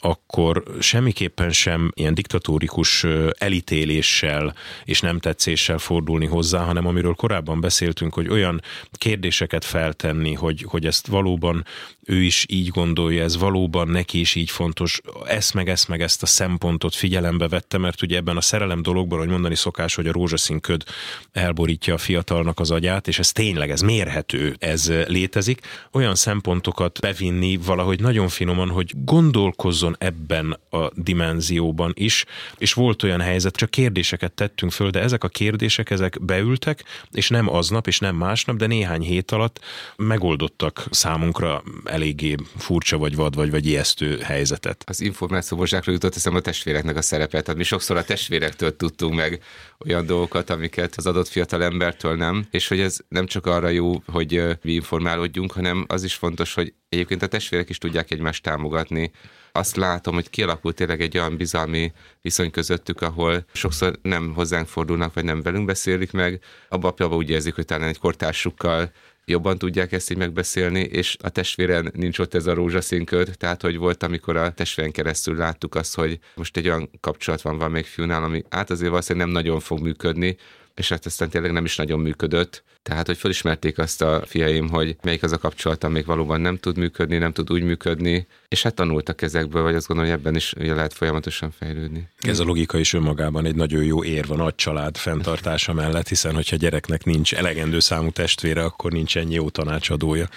akkor 0.00 0.62
semmiképpen 0.80 1.50
sem 1.50 1.90
ilyen 1.94 2.14
diktatórikus 2.14 3.06
elítéléssel 3.38 4.54
és 4.84 5.00
nem 5.00 5.18
tetszéssel 5.18 5.78
fordulni 5.78 6.26
hozzá, 6.26 6.64
hanem 6.64 6.86
amiről 6.86 7.14
korábban 7.14 7.60
beszéltünk, 7.60 8.14
hogy 8.14 8.28
olyan 8.28 8.60
kérdéseket 8.92 9.64
feltenni, 9.64 10.34
hogy, 10.34 10.64
hogy 10.68 10.86
ezt 10.86 11.06
valóban 11.06 11.64
ő 12.10 12.22
is 12.22 12.46
így 12.48 12.68
gondolja, 12.68 13.22
ez 13.22 13.38
valóban 13.38 13.88
neki 13.88 14.20
is 14.20 14.34
így 14.34 14.50
fontos, 14.50 15.00
ezt 15.26 15.54
meg 15.54 15.68
ezt 15.68 15.88
meg 15.88 16.02
ezt 16.02 16.22
a 16.22 16.26
szempontot 16.26 16.94
figyelembe 16.94 17.48
vette, 17.48 17.78
mert 17.78 18.02
ugye 18.02 18.16
ebben 18.16 18.36
a 18.36 18.40
szerelem 18.40 18.82
dologban, 18.82 19.18
hogy 19.18 19.28
mondani 19.28 19.54
szokás, 19.54 19.94
hogy 19.94 20.06
a 20.06 20.12
rózsaszín 20.12 20.60
köd 20.60 20.84
elborítja 21.32 21.94
a 21.94 21.98
fiatalnak 21.98 22.60
az 22.60 22.70
agyát, 22.70 23.08
és 23.08 23.18
ez 23.18 23.32
tényleg, 23.32 23.70
ez 23.70 23.80
mérhető, 23.80 24.56
ez 24.58 24.92
létezik. 25.06 25.60
Olyan 25.92 26.14
szempontokat 26.14 27.00
bevinni 27.00 27.56
valahogy 27.56 28.00
nagyon 28.00 28.28
finoman, 28.28 28.68
hogy 28.68 28.92
gondolkozzon 29.04 29.96
ebben 29.98 30.58
a 30.70 30.90
dimenzióban 30.94 31.92
is, 31.94 32.24
és 32.58 32.72
volt 32.72 33.02
olyan 33.02 33.20
helyzet, 33.20 33.56
csak 33.56 33.70
kérdéseket 33.70 34.32
tettünk 34.32 34.72
föl, 34.72 34.90
de 34.90 35.00
ezek 35.00 35.24
a 35.24 35.28
kérdések, 35.28 35.90
ezek 35.90 36.24
beültek, 36.24 36.84
és 37.10 37.28
nem 37.28 37.48
aznap, 37.48 37.86
és 37.86 37.98
nem 37.98 38.16
másnap, 38.16 38.56
de 38.56 38.66
néhány 38.66 39.02
hét 39.02 39.30
alatt 39.30 39.60
megoldottak 39.96 40.86
számunkra 40.90 41.62
eléggé 42.00 42.34
furcsa 42.56 42.98
vagy 42.98 43.16
vad 43.16 43.34
vagy, 43.34 43.50
vagy 43.50 43.66
ijesztő 43.66 44.18
helyzetet. 44.18 44.84
Az 44.86 45.00
információmozsákról 45.00 45.94
jutott 45.94 46.14
eszem 46.14 46.34
a 46.34 46.40
testvéreknek 46.40 46.96
a 46.96 47.02
szerepet. 47.02 47.44
Tehát 47.44 47.58
mi 47.58 47.64
sokszor 47.64 47.96
a 47.96 48.04
testvérektől 48.04 48.76
tudtunk 48.76 49.14
meg 49.14 49.42
olyan 49.84 50.06
dolgokat, 50.06 50.50
amiket 50.50 50.96
az 50.96 51.06
adott 51.06 51.28
fiatal 51.28 51.62
embertől 51.62 52.16
nem, 52.16 52.46
és 52.50 52.68
hogy 52.68 52.80
ez 52.80 52.98
nem 53.08 53.26
csak 53.26 53.46
arra 53.46 53.68
jó, 53.68 54.02
hogy 54.06 54.42
mi 54.62 54.72
informálódjunk, 54.72 55.52
hanem 55.52 55.84
az 55.88 56.04
is 56.04 56.14
fontos, 56.14 56.54
hogy 56.54 56.74
egyébként 56.88 57.22
a 57.22 57.26
testvérek 57.26 57.68
is 57.68 57.78
tudják 57.78 58.10
egymást 58.10 58.42
támogatni. 58.42 59.10
Azt 59.52 59.76
látom, 59.76 60.14
hogy 60.14 60.30
kialakult 60.30 60.76
tényleg 60.76 61.00
egy 61.00 61.18
olyan 61.18 61.36
bizalmi 61.36 61.92
viszony 62.20 62.50
közöttük, 62.50 63.02
ahol 63.02 63.44
sokszor 63.52 63.98
nem 64.02 64.32
hozzánk 64.34 64.68
fordulnak, 64.68 65.14
vagy 65.14 65.24
nem 65.24 65.42
velünk 65.42 65.64
beszélik 65.64 66.12
meg. 66.12 66.40
Abba 66.68 66.94
a 66.96 67.04
úgy 67.04 67.30
érzik, 67.30 67.54
hogy 67.54 67.64
talán 67.64 67.88
egy 67.88 67.98
kortársukkal 67.98 68.92
jobban 69.24 69.58
tudják 69.58 69.92
ezt 69.92 70.10
így 70.10 70.16
megbeszélni, 70.16 70.80
és 70.80 71.16
a 71.22 71.28
testvéren 71.28 71.90
nincs 71.94 72.18
ott 72.18 72.34
ez 72.34 72.46
a 72.46 72.54
rózsaszín 72.54 73.04
kör, 73.04 73.28
tehát 73.28 73.62
hogy 73.62 73.76
volt, 73.76 74.02
amikor 74.02 74.36
a 74.36 74.52
testvéren 74.52 74.92
keresztül 74.92 75.36
láttuk 75.36 75.74
azt, 75.74 75.94
hogy 75.94 76.18
most 76.34 76.56
egy 76.56 76.68
olyan 76.68 76.90
kapcsolat 77.00 77.42
van 77.42 77.56
valamelyik 77.58 77.86
fiúnál, 77.86 78.22
ami 78.22 78.44
át 78.48 78.70
azért 78.70 78.90
valószínűleg 78.90 79.26
nem 79.26 79.36
nagyon 79.36 79.60
fog 79.60 79.80
működni, 79.80 80.36
és 80.74 80.88
hát 80.88 81.06
aztán 81.06 81.30
tényleg 81.30 81.52
nem 81.52 81.64
is 81.64 81.76
nagyon 81.76 82.00
működött. 82.00 82.64
Tehát, 82.82 83.06
hogy 83.06 83.18
felismerték 83.18 83.78
azt 83.78 84.02
a 84.02 84.22
fiaim, 84.26 84.68
hogy 84.68 84.96
melyik 85.02 85.22
az 85.22 85.32
a 85.32 85.38
kapcsolat, 85.38 85.84
amik 85.84 86.06
valóban 86.06 86.40
nem 86.40 86.56
tud 86.56 86.76
működni, 86.76 87.18
nem 87.18 87.32
tud 87.32 87.52
úgy 87.52 87.62
működni, 87.62 88.26
és 88.48 88.62
hát 88.62 88.74
tanultak 88.74 89.22
ezekből, 89.22 89.62
vagy 89.62 89.74
azt 89.74 89.86
gondolom, 89.86 90.10
hogy 90.10 90.20
ebben 90.20 90.36
is 90.36 90.52
lehet 90.56 90.92
folyamatosan 90.92 91.50
fejlődni. 91.50 92.08
Ez 92.18 92.38
a 92.38 92.44
logika 92.44 92.78
is 92.78 92.92
önmagában 92.92 93.44
egy 93.44 93.54
nagyon 93.54 93.84
jó 93.84 94.04
érv 94.04 94.30
a 94.30 94.36
nagy 94.36 94.54
család 94.54 94.96
fenntartása 94.96 95.72
mellett, 95.72 96.08
hiszen 96.08 96.34
hogyha 96.34 96.56
gyereknek 96.56 97.04
nincs 97.04 97.34
elegendő 97.34 97.78
számú 97.78 98.10
testvére, 98.10 98.64
akkor 98.64 98.92
nincs 98.92 99.16
ennyi 99.16 99.34
jó 99.34 99.48
tanácsadója. 99.48 100.28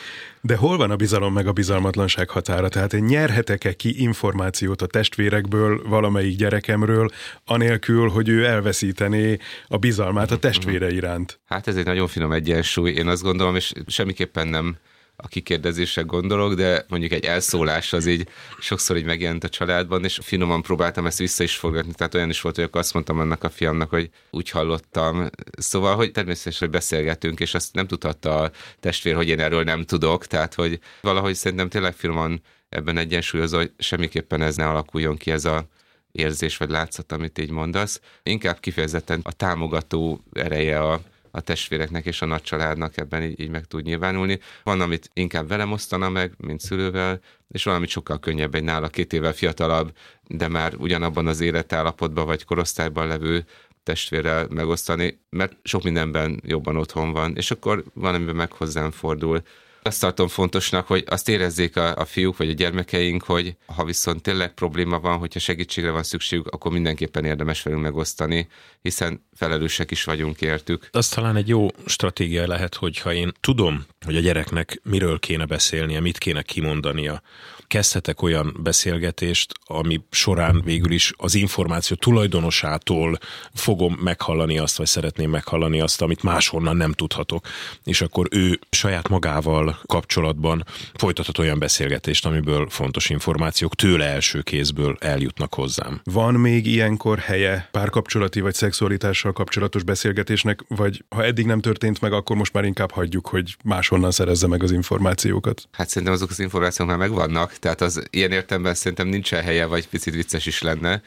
De 0.45 0.55
hol 0.55 0.77
van 0.77 0.91
a 0.91 0.95
bizalom 0.95 1.33
meg 1.33 1.47
a 1.47 1.51
bizalmatlanság 1.51 2.29
határa? 2.29 2.69
Tehát 2.69 2.93
én 2.93 3.03
nyerhetek-e 3.03 3.73
ki 3.73 4.01
információt 4.01 4.81
a 4.81 4.85
testvérekből, 4.85 5.81
valamelyik 5.87 6.37
gyerekemről, 6.37 7.09
anélkül, 7.45 8.09
hogy 8.09 8.29
ő 8.29 8.45
elveszítené 8.45 9.37
a 9.67 9.77
bizalmát 9.77 10.31
a 10.31 10.37
testvére 10.37 10.91
iránt? 10.91 11.39
Hát 11.45 11.67
ez 11.67 11.75
egy 11.75 11.85
nagyon 11.85 12.07
finom 12.07 12.31
egyensúly, 12.33 12.91
én 12.91 13.07
azt 13.07 13.23
gondolom, 13.23 13.55
és 13.55 13.71
semmiképpen 13.87 14.47
nem 14.47 14.77
a 15.15 15.27
kikérdezésre 15.27 16.01
gondolok, 16.01 16.53
de 16.53 16.85
mondjuk 16.87 17.11
egy 17.11 17.25
elszólás 17.25 17.93
az 17.93 18.05
így 18.05 18.27
sokszor 18.59 18.97
így 18.97 19.05
megjelent 19.05 19.43
a 19.43 19.49
családban, 19.49 20.03
és 20.03 20.19
finoman 20.21 20.61
próbáltam 20.61 21.05
ezt 21.05 21.17
vissza 21.17 21.43
is 21.43 21.55
fogadni, 21.55 21.93
tehát 21.93 22.13
olyan 22.13 22.29
is 22.29 22.41
volt, 22.41 22.55
hogy 22.55 22.63
akkor 22.63 22.81
azt 22.81 22.93
mondtam 22.93 23.19
annak 23.19 23.43
a 23.43 23.49
fiamnak, 23.49 23.89
hogy 23.89 24.09
úgy 24.29 24.49
hallottam. 24.49 25.29
Szóval, 25.57 25.95
hogy 25.95 26.11
természetesen 26.11 26.67
hogy 26.67 26.77
beszélgetünk, 26.77 27.39
és 27.39 27.53
azt 27.53 27.73
nem 27.73 27.87
tudhatta 27.87 28.39
a 28.39 28.51
testvér, 28.79 29.15
hogy 29.15 29.27
én 29.27 29.39
erről 29.39 29.63
nem 29.63 29.83
tudok, 29.83 30.25
tehát 30.25 30.53
hogy 30.53 30.79
valahogy 31.01 31.35
szerintem 31.35 31.69
tényleg 31.69 31.93
finoman 31.93 32.41
ebben 32.69 32.97
egyensúlyozó, 32.97 33.57
hogy 33.57 33.71
semmiképpen 33.77 34.41
ez 34.41 34.55
ne 34.55 34.67
alakuljon 34.67 35.17
ki 35.17 35.31
ez 35.31 35.45
a 35.45 35.67
érzés 36.11 36.57
vagy 36.57 36.69
látszat, 36.69 37.11
amit 37.11 37.39
így 37.39 37.49
mondasz. 37.49 38.01
Inkább 38.23 38.59
kifejezetten 38.59 39.19
a 39.23 39.31
támogató 39.31 40.23
ereje 40.33 40.79
a 40.79 41.01
a 41.35 41.41
testvéreknek 41.41 42.05
és 42.05 42.21
a 42.21 42.25
nagycsaládnak 42.25 42.97
ebben 42.97 43.23
így, 43.23 43.39
így 43.39 43.49
meg 43.49 43.65
tud 43.65 43.83
nyilvánulni. 43.83 44.39
Van, 44.63 44.81
amit 44.81 45.09
inkább 45.13 45.47
velem 45.47 45.71
osztana 45.71 46.09
meg, 46.09 46.33
mint 46.37 46.59
szülővel, 46.59 47.19
és 47.47 47.63
valamit 47.63 47.89
sokkal 47.89 48.19
könnyebb 48.19 48.55
egy 48.55 48.63
nála 48.63 48.87
két 48.87 49.13
évvel 49.13 49.33
fiatalabb, 49.33 49.95
de 50.27 50.47
már 50.47 50.75
ugyanabban 50.75 51.27
az 51.27 51.39
életállapotban 51.39 52.25
vagy 52.25 52.45
korosztályban 52.45 53.07
levő 53.07 53.45
testvérrel 53.83 54.47
megosztani, 54.49 55.19
mert 55.29 55.57
sok 55.63 55.83
mindenben 55.83 56.41
jobban 56.45 56.77
otthon 56.77 57.11
van, 57.11 57.35
és 57.35 57.51
akkor 57.51 57.83
van, 57.93 58.15
amiben 58.15 58.35
meg 58.35 58.51
hozzám 58.51 58.91
fordul 58.91 59.41
azt 59.83 60.01
tartom 60.01 60.27
fontosnak, 60.27 60.87
hogy 60.87 61.03
azt 61.07 61.29
érezzék 61.29 61.77
a, 61.77 61.95
a 61.95 62.05
fiúk 62.05 62.37
vagy 62.37 62.49
a 62.49 62.53
gyermekeink, 62.53 63.23
hogy 63.23 63.55
ha 63.65 63.83
viszont 63.83 64.21
tényleg 64.21 64.53
probléma 64.53 64.99
van, 64.99 65.17
hogyha 65.17 65.39
segítségre 65.39 65.91
van 65.91 66.03
szükségük, 66.03 66.47
akkor 66.47 66.71
mindenképpen 66.71 67.25
érdemes 67.25 67.63
velünk 67.63 67.81
megosztani, 67.81 68.47
hiszen 68.81 69.25
felelősek 69.35 69.91
is 69.91 70.03
vagyunk 70.03 70.41
értük. 70.41 70.87
Az 70.91 71.09
talán 71.09 71.35
egy 71.35 71.47
jó 71.47 71.67
stratégia 71.85 72.47
lehet, 72.47 72.75
hogyha 72.75 73.13
én 73.13 73.31
tudom, 73.39 73.85
hogy 74.05 74.15
a 74.15 74.19
gyereknek 74.19 74.81
miről 74.83 75.19
kéne 75.19 75.45
beszélnie, 75.45 75.99
mit 75.99 76.17
kéne 76.17 76.41
kimondania, 76.41 77.21
kezdhetek 77.67 78.21
olyan 78.21 78.59
beszélgetést, 78.63 79.53
ami 79.65 80.01
során 80.09 80.61
végül 80.65 80.91
is 80.91 81.13
az 81.17 81.35
információ 81.35 81.95
tulajdonosától 81.95 83.17
fogom 83.53 83.93
meghallani 83.93 84.57
azt, 84.57 84.77
vagy 84.77 84.87
szeretném 84.87 85.29
meghallani 85.29 85.79
azt, 85.79 86.01
amit 86.01 86.23
máshonnan 86.23 86.77
nem 86.77 86.91
tudhatok. 86.91 87.47
És 87.83 88.01
akkor 88.01 88.27
ő 88.31 88.59
saját 88.69 89.09
magával 89.09 89.79
kapcsolatban 89.85 90.65
folytathat 90.93 91.37
olyan 91.37 91.59
beszélgetést, 91.59 92.25
amiből 92.25 92.69
fontos 92.69 93.09
információk 93.09 93.75
tőle 93.75 94.05
első 94.05 94.41
kézből 94.41 94.97
eljutnak 94.99 95.53
hozzám. 95.53 96.01
Van 96.03 96.33
még 96.33 96.65
ilyenkor 96.65 97.19
helye 97.19 97.67
párkapcsolati 97.71 98.39
vagy 98.39 98.53
szexualitással 98.53 99.33
kapcsolatos 99.33 99.83
beszélgetésnek, 99.83 100.63
vagy 100.67 101.03
ha 101.09 101.23
eddig 101.23 101.45
nem 101.45 101.59
történt 101.61 102.01
meg, 102.01 102.13
akkor 102.13 102.35
most 102.35 102.53
már 102.53 102.63
inkább 102.63 102.91
hagyjuk, 102.91 103.27
hogy 103.27 103.55
máshonnan 103.63 104.11
szerezze 104.11 104.47
meg 104.47 104.63
az 104.63 104.71
információkat? 104.71 105.67
Hát 105.71 105.89
szerintem 105.89 106.13
azok 106.13 106.29
az 106.29 106.39
információk 106.39 106.87
már 106.87 106.97
megvannak, 106.97 107.52
tehát 107.59 107.81
az 107.81 108.03
ilyen 108.09 108.31
értemben 108.31 108.73
szerintem 108.73 109.07
nincsen 109.07 109.43
helye, 109.43 109.65
vagy 109.65 109.87
picit 109.87 110.13
vicces 110.13 110.45
is 110.45 110.61
lenne, 110.61 111.01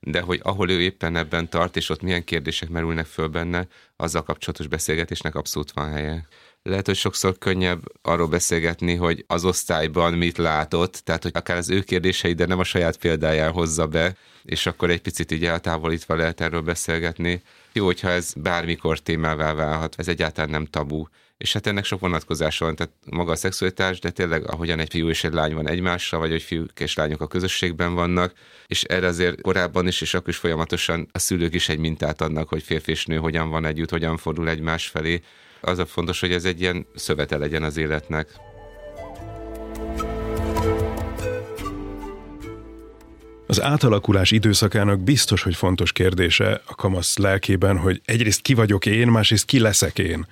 de 0.00 0.20
hogy 0.20 0.40
ahol 0.42 0.70
ő 0.70 0.80
éppen 0.80 1.16
ebben 1.16 1.48
tart, 1.48 1.76
és 1.76 1.88
ott 1.88 2.02
milyen 2.02 2.24
kérdések 2.24 2.68
merülnek 2.68 3.06
föl 3.06 3.28
benne, 3.28 3.66
azzal 3.96 4.22
kapcsolatos 4.22 4.66
beszélgetésnek 4.66 5.34
abszolút 5.34 5.70
van 5.72 5.90
helye. 5.90 6.26
Lehet, 6.62 6.86
hogy 6.86 6.96
sokszor 6.96 7.38
könnyebb 7.38 7.82
arról 8.02 8.28
beszélgetni, 8.28 8.94
hogy 8.94 9.24
az 9.26 9.44
osztályban 9.44 10.12
mit 10.12 10.38
látott, 10.38 11.00
tehát 11.04 11.22
hogy 11.22 11.32
akár 11.34 11.56
az 11.56 11.70
ő 11.70 11.80
kérdései, 11.82 12.32
de 12.32 12.46
nem 12.46 12.58
a 12.58 12.64
saját 12.64 12.96
példáján 12.96 13.52
hozza 13.52 13.86
be, 13.86 14.16
és 14.42 14.66
akkor 14.66 14.90
egy 14.90 15.00
picit 15.00 15.30
így 15.30 15.44
eltávolítva 15.44 16.14
lehet 16.14 16.40
erről 16.40 16.60
beszélgetni. 16.60 17.42
Jó, 17.72 17.84
hogyha 17.84 18.08
ez 18.08 18.32
bármikor 18.36 18.98
témává 18.98 19.52
válhat, 19.52 19.94
ez 19.98 20.08
egyáltalán 20.08 20.50
nem 20.50 20.66
tabu 20.66 21.06
és 21.40 21.52
hát 21.52 21.66
ennek 21.66 21.84
sok 21.84 22.00
vonatkozása 22.00 22.64
van, 22.64 22.76
tehát 22.76 22.92
maga 23.10 23.32
a 23.32 23.36
szexualitás, 23.36 23.98
de 23.98 24.10
tényleg 24.10 24.50
ahogyan 24.50 24.78
egy 24.78 24.90
fiú 24.90 25.08
és 25.08 25.24
egy 25.24 25.32
lány 25.32 25.54
van 25.54 25.68
egymással, 25.68 26.20
vagy 26.20 26.30
hogy 26.30 26.42
fiúk 26.42 26.80
és 26.80 26.94
lányok 26.94 27.20
a 27.20 27.26
közösségben 27.26 27.94
vannak, 27.94 28.32
és 28.66 28.82
erre 28.82 29.06
azért 29.06 29.40
korábban 29.40 29.86
is, 29.86 30.00
és 30.00 30.14
akkor 30.14 30.28
is 30.28 30.36
folyamatosan 30.36 31.08
a 31.12 31.18
szülők 31.18 31.54
is 31.54 31.68
egy 31.68 31.78
mintát 31.78 32.20
adnak, 32.20 32.48
hogy 32.48 32.62
férfi 32.62 32.90
és 32.90 33.06
nő 33.06 33.16
hogyan 33.16 33.50
van 33.50 33.64
együtt, 33.64 33.90
hogyan 33.90 34.16
fordul 34.16 34.48
egymás 34.48 34.86
felé. 34.86 35.20
Az 35.60 35.78
a 35.78 35.86
fontos, 35.86 36.20
hogy 36.20 36.32
ez 36.32 36.44
egy 36.44 36.60
ilyen 36.60 36.86
szövete 36.94 37.36
legyen 37.36 37.62
az 37.62 37.76
életnek. 37.76 38.28
Az 43.46 43.62
átalakulás 43.62 44.30
időszakának 44.30 45.00
biztos, 45.00 45.42
hogy 45.42 45.54
fontos 45.54 45.92
kérdése 45.92 46.62
a 46.66 46.74
kamasz 46.74 47.16
lelkében, 47.16 47.78
hogy 47.78 48.00
egyrészt 48.04 48.40
ki 48.40 48.54
vagyok 48.54 48.86
én, 48.86 49.08
másrészt 49.08 49.44
ki 49.44 49.58
leszek 49.58 49.98
én 49.98 50.26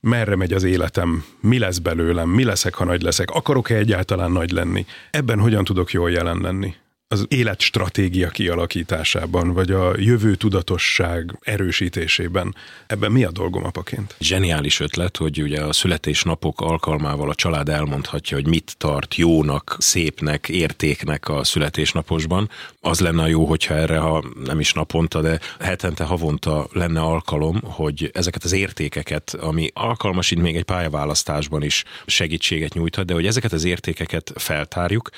merre 0.00 0.36
megy 0.36 0.52
az 0.52 0.62
életem, 0.62 1.24
mi 1.40 1.58
lesz 1.58 1.78
belőlem, 1.78 2.28
mi 2.28 2.44
leszek, 2.44 2.74
ha 2.74 2.84
nagy 2.84 3.02
leszek, 3.02 3.30
akarok-e 3.30 3.74
egyáltalán 3.74 4.32
nagy 4.32 4.50
lenni, 4.50 4.86
ebben 5.10 5.40
hogyan 5.40 5.64
tudok 5.64 5.92
jól 5.92 6.10
jelen 6.10 6.40
lenni 6.40 6.74
az 7.10 7.26
életstratégia 7.28 8.28
kialakításában, 8.28 9.52
vagy 9.52 9.70
a 9.70 9.92
jövő 9.96 10.34
tudatosság 10.34 11.38
erősítésében. 11.40 12.54
Ebben 12.86 13.12
mi 13.12 13.24
a 13.24 13.30
dolgom 13.30 13.64
apaként? 13.64 14.14
Zseniális 14.20 14.80
ötlet, 14.80 15.16
hogy 15.16 15.42
ugye 15.42 15.62
a 15.62 15.72
születésnapok 15.72 16.60
alkalmával 16.60 17.30
a 17.30 17.34
család 17.34 17.68
elmondhatja, 17.68 18.36
hogy 18.36 18.46
mit 18.46 18.74
tart 18.78 19.14
jónak, 19.14 19.76
szépnek, 19.78 20.48
értéknek 20.48 21.28
a 21.28 21.44
születésnaposban. 21.44 22.50
Az 22.80 23.00
lenne 23.00 23.22
a 23.22 23.26
jó, 23.26 23.44
hogyha 23.44 23.74
erre, 23.74 23.98
ha 23.98 24.24
nem 24.44 24.60
is 24.60 24.72
naponta, 24.72 25.20
de 25.20 25.40
hetente, 25.58 26.04
havonta 26.04 26.68
lenne 26.72 27.00
alkalom, 27.00 27.60
hogy 27.62 28.10
ezeket 28.12 28.44
az 28.44 28.52
értékeket, 28.52 29.34
ami 29.40 29.70
alkalmasít 29.72 30.40
még 30.40 30.56
egy 30.56 30.64
pályaválasztásban 30.64 31.62
is 31.62 31.84
segítséget 32.06 32.74
nyújthat, 32.74 33.06
de 33.06 33.12
hogy 33.12 33.26
ezeket 33.26 33.52
az 33.52 33.64
értékeket 33.64 34.32
feltárjuk, 34.36 35.10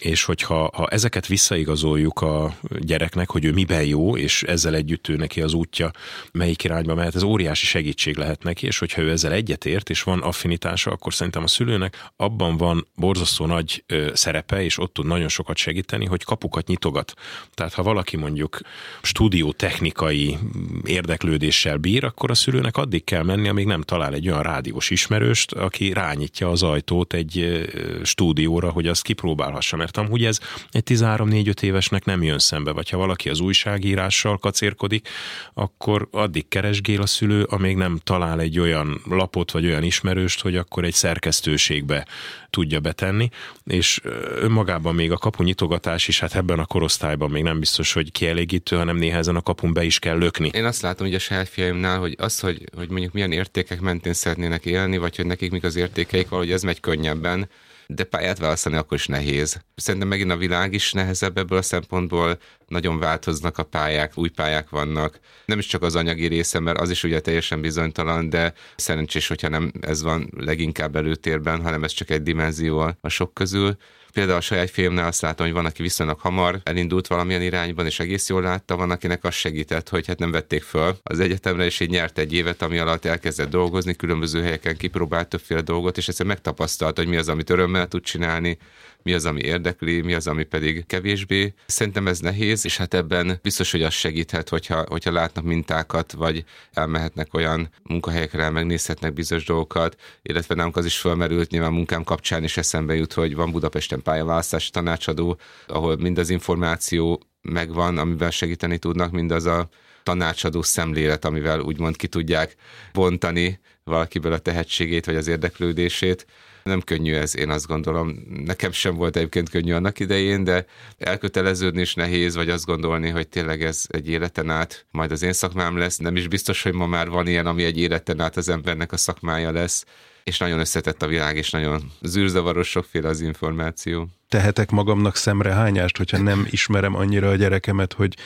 és 0.00 0.24
hogyha 0.24 0.70
ha 0.74 0.86
ezeket 0.88 1.26
visszaigazoljuk 1.26 2.20
a 2.20 2.56
gyereknek, 2.78 3.30
hogy 3.30 3.44
ő 3.44 3.52
miben 3.52 3.84
jó, 3.84 4.16
és 4.16 4.42
ezzel 4.42 4.74
együtt 4.74 5.08
ő 5.08 5.16
neki 5.16 5.40
az 5.40 5.52
útja 5.52 5.90
melyik 6.32 6.64
irányba 6.64 6.94
mehet, 6.94 7.14
ez 7.14 7.22
óriási 7.22 7.66
segítség 7.66 8.16
lehet 8.16 8.42
neki, 8.42 8.66
és 8.66 8.78
hogyha 8.78 9.02
ő 9.02 9.10
ezzel 9.10 9.32
egyetért, 9.32 9.90
és 9.90 10.02
van 10.02 10.20
affinitása, 10.20 10.90
akkor 10.90 11.14
szerintem 11.14 11.42
a 11.42 11.46
szülőnek 11.46 12.08
abban 12.16 12.56
van 12.56 12.86
borzasztó 12.94 13.46
nagy 13.46 13.84
szerepe, 14.12 14.62
és 14.62 14.78
ott 14.78 14.92
tud 14.92 15.06
nagyon 15.06 15.28
sokat 15.28 15.56
segíteni, 15.56 16.06
hogy 16.06 16.24
kapukat 16.24 16.66
nyitogat. 16.66 17.12
Tehát 17.54 17.74
ha 17.74 17.82
valaki 17.82 18.16
mondjuk 18.16 18.60
stúdió 19.02 19.52
technikai 19.52 20.38
érdeklődéssel 20.84 21.76
bír, 21.76 22.04
akkor 22.04 22.30
a 22.30 22.34
szülőnek 22.34 22.76
addig 22.76 23.04
kell 23.04 23.22
menni, 23.22 23.48
amíg 23.48 23.66
nem 23.66 23.82
talál 23.82 24.14
egy 24.14 24.28
olyan 24.28 24.42
rádiós 24.42 24.90
ismerőst, 24.90 25.52
aki 25.52 25.92
rányitja 25.92 26.50
az 26.50 26.62
ajtót 26.62 27.12
egy 27.12 27.68
stúdióra, 28.02 28.70
hogy 28.70 28.86
azt 28.86 29.02
kipróbálhassa, 29.02 29.76
mert 29.76 29.89
mert 29.96 30.08
amúgy 30.08 30.24
ez 30.24 30.38
egy 30.70 30.82
13-4-5 30.86 31.62
évesnek 31.62 32.04
nem 32.04 32.22
jön 32.22 32.38
szembe, 32.38 32.72
vagy 32.72 32.90
ha 32.90 32.96
valaki 32.96 33.28
az 33.28 33.40
újságírással 33.40 34.38
kacérkodik, 34.38 35.08
akkor 35.54 36.08
addig 36.10 36.48
keresgél 36.48 37.00
a 37.00 37.06
szülő, 37.06 37.42
amíg 37.42 37.76
nem 37.76 37.98
talál 38.04 38.40
egy 38.40 38.58
olyan 38.58 39.00
lapot, 39.04 39.50
vagy 39.50 39.66
olyan 39.66 39.82
ismerőst, 39.82 40.40
hogy 40.40 40.56
akkor 40.56 40.84
egy 40.84 40.94
szerkesztőségbe 40.94 42.06
tudja 42.50 42.80
betenni, 42.80 43.28
és 43.64 44.00
önmagában 44.34 44.94
még 44.94 45.12
a 45.12 45.16
kapu 45.16 45.42
nyitogatás 45.42 46.08
is, 46.08 46.20
hát 46.20 46.34
ebben 46.34 46.58
a 46.58 46.66
korosztályban 46.66 47.30
még 47.30 47.42
nem 47.42 47.58
biztos, 47.58 47.92
hogy 47.92 48.12
kielégítő, 48.12 48.76
hanem 48.76 48.96
néha 48.96 49.18
ezen 49.18 49.36
a 49.36 49.42
kapun 49.42 49.72
be 49.72 49.84
is 49.84 49.98
kell 49.98 50.18
lökni. 50.18 50.50
Én 50.52 50.64
azt 50.64 50.82
látom, 50.82 51.06
hogy 51.06 51.16
a 51.16 51.18
saját 51.18 51.48
fiaimnál, 51.48 51.98
hogy 51.98 52.14
az, 52.18 52.40
hogy, 52.40 52.64
hogy 52.74 52.90
mondjuk 52.90 53.12
milyen 53.12 53.32
értékek 53.32 53.80
mentén 53.80 54.12
szeretnének 54.12 54.64
élni, 54.66 54.98
vagy 54.98 55.16
hogy 55.16 55.26
nekik 55.26 55.50
mik 55.50 55.64
az 55.64 55.76
értékeik, 55.76 56.28
valahogy 56.28 56.52
ez 56.52 56.62
megy 56.62 56.80
könnyebben, 56.80 57.48
de 57.94 58.04
pályát 58.04 58.38
választani 58.38 58.76
akkor 58.76 58.96
is 58.96 59.06
nehéz. 59.06 59.60
Szerintem 59.74 60.08
megint 60.08 60.30
a 60.30 60.36
világ 60.36 60.72
is 60.72 60.92
nehezebb 60.92 61.38
ebből 61.38 61.58
a 61.58 61.62
szempontból, 61.62 62.38
nagyon 62.66 62.98
változnak 62.98 63.58
a 63.58 63.62
pályák, 63.62 64.18
új 64.18 64.28
pályák 64.28 64.68
vannak. 64.68 65.20
Nem 65.44 65.58
is 65.58 65.66
csak 65.66 65.82
az 65.82 65.96
anyagi 65.96 66.26
része, 66.26 66.60
mert 66.60 66.78
az 66.78 66.90
is 66.90 67.02
ugye 67.02 67.20
teljesen 67.20 67.60
bizonytalan, 67.60 68.28
de 68.28 68.52
szerencsés, 68.76 69.28
hogyha 69.28 69.48
nem 69.48 69.72
ez 69.80 70.02
van 70.02 70.30
leginkább 70.36 70.96
előtérben, 70.96 71.62
hanem 71.62 71.84
ez 71.84 71.92
csak 71.92 72.10
egy 72.10 72.22
dimenzió 72.22 72.78
a 73.00 73.08
sok 73.08 73.34
közül. 73.34 73.76
Például 74.12 74.38
a 74.38 74.40
saját 74.40 74.70
filmnél 74.70 75.04
azt 75.04 75.20
látom, 75.20 75.46
hogy 75.46 75.54
van, 75.54 75.64
aki 75.64 75.82
viszonylag 75.82 76.20
hamar 76.20 76.60
elindult 76.62 77.06
valamilyen 77.06 77.42
irányban, 77.42 77.86
és 77.86 78.00
egész 78.00 78.28
jól 78.28 78.42
látta, 78.42 78.76
van, 78.76 78.90
akinek 78.90 79.24
az 79.24 79.34
segített, 79.34 79.88
hogy 79.88 80.06
hát 80.06 80.18
nem 80.18 80.30
vették 80.30 80.62
föl 80.62 80.96
az 81.02 81.20
egyetemre, 81.20 81.64
és 81.64 81.80
így 81.80 81.90
nyert 81.90 82.18
egy 82.18 82.32
évet, 82.32 82.62
ami 82.62 82.78
alatt 82.78 83.04
elkezdett 83.04 83.50
dolgozni, 83.50 83.94
különböző 83.94 84.42
helyeken 84.42 84.76
kipróbált 84.76 85.28
többféle 85.28 85.60
dolgot, 85.60 85.96
és 85.96 86.08
ezt 86.08 86.24
megtapasztalt, 86.24 86.96
hogy 86.96 87.06
mi 87.06 87.16
az, 87.16 87.28
amit 87.28 87.50
örömmel 87.50 87.88
tud 87.88 88.02
csinálni, 88.02 88.58
mi 89.02 89.12
az, 89.12 89.26
ami 89.26 89.40
érdekli, 89.40 90.00
mi 90.00 90.14
az, 90.14 90.26
ami 90.26 90.44
pedig 90.44 90.86
kevésbé. 90.86 91.54
Szerintem 91.66 92.06
ez 92.06 92.18
nehéz, 92.18 92.64
és 92.64 92.76
hát 92.76 92.94
ebben 92.94 93.38
biztos, 93.42 93.70
hogy 93.70 93.82
az 93.82 93.92
segíthet, 93.92 94.48
hogyha, 94.48 94.84
hogyha 94.88 95.12
látnak 95.12 95.44
mintákat, 95.44 96.12
vagy 96.12 96.44
elmehetnek 96.72 97.34
olyan 97.34 97.68
munkahelyekre, 97.82 98.50
megnézhetnek 98.50 99.12
bizonyos 99.12 99.44
dolgokat, 99.44 99.96
illetve 100.22 100.54
nálunk 100.54 100.76
az 100.76 100.84
is 100.84 100.98
felmerült, 100.98 101.50
nyilván 101.50 101.72
munkám 101.72 102.04
kapcsán 102.04 102.44
is 102.44 102.56
eszembe 102.56 102.94
jut, 102.94 103.12
hogy 103.12 103.34
van 103.34 103.50
Budapesten 103.50 104.02
pályaválasztási 104.02 104.70
tanácsadó, 104.70 105.38
ahol 105.66 105.96
mind 105.96 106.18
az 106.18 106.30
információ 106.30 107.22
megvan, 107.42 107.98
amivel 107.98 108.30
segíteni 108.30 108.78
tudnak, 108.78 109.10
mind 109.10 109.30
az 109.30 109.46
a 109.46 109.68
tanácsadó 110.02 110.62
szemlélet, 110.62 111.24
amivel 111.24 111.60
úgymond 111.60 111.96
ki 111.96 112.06
tudják 112.06 112.54
bontani 112.92 113.60
valakiből 113.84 114.32
a 114.32 114.38
tehetségét 114.38 115.06
vagy 115.06 115.16
az 115.16 115.26
érdeklődését. 115.26 116.26
Nem 116.70 116.80
könnyű 116.80 117.14
ez, 117.14 117.36
én 117.36 117.50
azt 117.50 117.66
gondolom. 117.66 118.26
Nekem 118.44 118.72
sem 118.72 118.94
volt 118.94 119.16
egyébként 119.16 119.48
könnyű 119.48 119.72
annak 119.72 119.98
idején, 119.98 120.44
de 120.44 120.66
elköteleződni 120.98 121.80
is 121.80 121.94
nehéz, 121.94 122.34
vagy 122.34 122.50
azt 122.50 122.66
gondolni, 122.66 123.08
hogy 123.08 123.28
tényleg 123.28 123.62
ez 123.62 123.84
egy 123.88 124.08
életen 124.08 124.50
át 124.50 124.86
majd 124.90 125.10
az 125.12 125.22
én 125.22 125.32
szakmám 125.32 125.76
lesz. 125.76 125.96
Nem 125.96 126.16
is 126.16 126.28
biztos, 126.28 126.62
hogy 126.62 126.72
ma 126.72 126.86
már 126.86 127.08
van 127.08 127.26
ilyen, 127.26 127.46
ami 127.46 127.64
egy 127.64 127.78
életen 127.78 128.20
át 128.20 128.36
az 128.36 128.48
embernek 128.48 128.92
a 128.92 128.96
szakmája 128.96 129.50
lesz 129.52 129.84
és 130.24 130.38
nagyon 130.38 130.58
összetett 130.58 131.02
a 131.02 131.06
világ, 131.06 131.36
és 131.36 131.50
nagyon 131.50 131.92
zűrzavaros 132.02 132.68
sokféle 132.68 133.08
az 133.08 133.20
információ. 133.20 134.08
Tehetek 134.28 134.70
magamnak 134.70 135.16
szemrehányást, 135.16 135.96
hogyha 135.96 136.18
nem 136.18 136.46
ismerem 136.50 136.94
annyira 136.94 137.28
a 137.28 137.34
gyerekemet, 137.34 137.92
hogy 137.92 138.16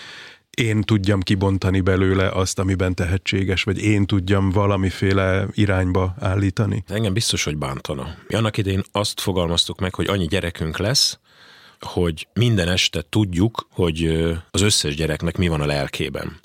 én 0.54 0.82
tudjam 0.82 1.20
kibontani 1.20 1.80
belőle 1.80 2.28
azt, 2.28 2.58
amiben 2.58 2.94
tehetséges, 2.94 3.62
vagy 3.62 3.82
én 3.82 4.06
tudjam 4.06 4.50
valamiféle 4.50 5.46
irányba 5.52 6.14
állítani? 6.20 6.84
Engem 6.88 7.12
biztos, 7.12 7.44
hogy 7.44 7.56
bántana. 7.56 8.14
Annak 8.28 8.56
idején 8.56 8.82
azt 8.92 9.20
fogalmaztuk 9.20 9.80
meg, 9.80 9.94
hogy 9.94 10.06
annyi 10.06 10.26
gyerekünk 10.26 10.78
lesz, 10.78 11.18
hogy 11.80 12.28
minden 12.32 12.68
este 12.68 13.04
tudjuk, 13.08 13.66
hogy 13.70 14.04
az 14.50 14.60
összes 14.60 14.94
gyereknek 14.94 15.36
mi 15.36 15.48
van 15.48 15.60
a 15.60 15.66
lelkében. 15.66 16.40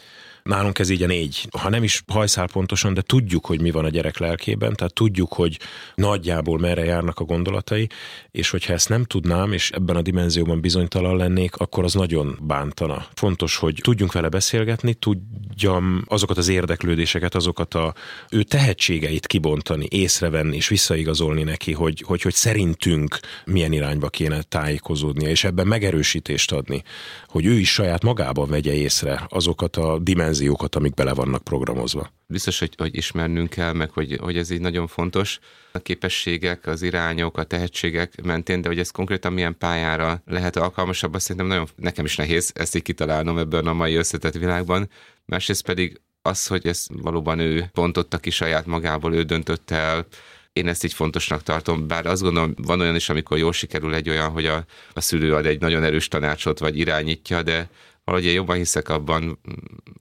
Nálunk 0.49 0.79
ez 0.79 0.89
így 0.89 1.03
a 1.03 1.07
négy. 1.07 1.47
Ha 1.57 1.69
nem 1.69 1.83
is 1.83 2.03
hajszál 2.07 2.47
pontosan, 2.47 2.93
de 2.93 3.01
tudjuk, 3.01 3.45
hogy 3.45 3.61
mi 3.61 3.71
van 3.71 3.85
a 3.85 3.89
gyerek 3.89 4.17
lelkében, 4.17 4.73
tehát 4.73 4.93
tudjuk, 4.93 5.33
hogy 5.33 5.59
nagyjából 5.95 6.59
merre 6.59 6.83
járnak 6.83 7.19
a 7.19 7.23
gondolatai, 7.23 7.89
és 8.31 8.49
hogyha 8.49 8.73
ezt 8.73 8.89
nem 8.89 9.03
tudnám, 9.03 9.53
és 9.53 9.71
ebben 9.71 9.95
a 9.95 10.01
dimenzióban 10.01 10.61
bizonytalan 10.61 11.17
lennék, 11.17 11.55
akkor 11.55 11.83
az 11.83 11.93
nagyon 11.93 12.39
bántana. 12.41 13.05
Fontos, 13.13 13.55
hogy 13.55 13.79
tudjunk 13.83 14.11
vele 14.11 14.29
beszélgetni, 14.29 14.93
tudjam 14.93 16.03
azokat 16.05 16.37
az 16.37 16.47
érdeklődéseket, 16.47 17.35
azokat 17.35 17.73
a 17.73 17.93
ő 18.29 18.43
tehetségeit 18.43 19.27
kibontani, 19.27 19.85
észrevenni 19.89 20.55
és 20.55 20.67
visszaigazolni 20.67 21.43
neki, 21.43 21.73
hogy, 21.73 22.03
hogy, 22.05 22.21
hogy 22.21 22.33
szerintünk 22.33 23.19
milyen 23.45 23.71
irányba 23.71 24.09
kéne 24.09 24.41
tájékozódnia, 24.41 25.29
és 25.29 25.43
ebben 25.43 25.67
megerősítést 25.67 26.51
adni, 26.51 26.83
hogy 27.27 27.45
ő 27.45 27.59
is 27.59 27.73
saját 27.73 28.03
magában 28.03 28.49
vegye 28.49 28.73
észre 28.73 29.25
azokat 29.29 29.75
a 29.75 29.99
dimenziókat, 29.99 30.37
dimenziókat, 30.39 30.75
amik 30.75 30.93
bele 30.93 31.13
vannak 31.13 31.43
programozva. 31.43 32.11
Biztos, 32.27 32.59
hogy, 32.59 32.73
hogy 32.77 32.95
ismernünk 32.95 33.49
kell, 33.49 33.73
meg 33.73 33.89
hogy, 33.89 34.17
hogy 34.21 34.37
ez 34.37 34.49
így 34.49 34.59
nagyon 34.59 34.87
fontos. 34.87 35.39
A 35.71 35.79
képességek, 35.79 36.67
az 36.67 36.81
irányok, 36.81 37.37
a 37.37 37.43
tehetségek 37.43 38.21
mentén, 38.23 38.61
de 38.61 38.67
hogy 38.67 38.79
ez 38.79 38.91
konkrétan 38.91 39.33
milyen 39.33 39.57
pályára 39.57 40.21
lehet 40.25 40.55
alkalmasabb, 40.55 41.13
azt 41.13 41.25
szerintem 41.25 41.47
nagyon 41.47 41.67
nekem 41.75 42.05
is 42.05 42.15
nehéz 42.15 42.51
ezt 42.55 42.75
így 42.75 42.81
kitalálnom 42.81 43.37
ebben 43.37 43.67
a 43.67 43.73
mai 43.73 43.95
összetett 43.95 44.33
világban. 44.33 44.89
Másrészt 45.25 45.65
pedig 45.65 46.01
az, 46.21 46.47
hogy 46.47 46.67
ez 46.67 46.85
valóban 46.89 47.39
ő 47.39 47.69
pontotta 47.73 48.17
ki 48.17 48.29
saját 48.29 48.65
magából, 48.65 49.13
ő 49.13 49.23
döntött 49.23 49.71
el, 49.71 50.07
én 50.53 50.67
ezt 50.67 50.83
így 50.83 50.93
fontosnak 50.93 51.43
tartom, 51.43 51.87
bár 51.87 52.05
azt 52.05 52.21
gondolom, 52.21 52.53
van 52.57 52.79
olyan 52.79 52.95
is, 52.95 53.09
amikor 53.09 53.37
jól 53.37 53.53
sikerül 53.53 53.93
egy 53.93 54.09
olyan, 54.09 54.29
hogy 54.29 54.45
a, 54.45 54.65
a 54.93 55.01
szülő 55.01 55.35
ad 55.35 55.45
egy 55.45 55.59
nagyon 55.59 55.83
erős 55.83 56.07
tanácsot, 56.07 56.59
vagy 56.59 56.77
irányítja, 56.77 57.43
de 57.43 57.69
valahogy 58.09 58.29
én 58.29 58.35
jobban 58.35 58.57
hiszek 58.57 58.89
abban, 58.89 59.39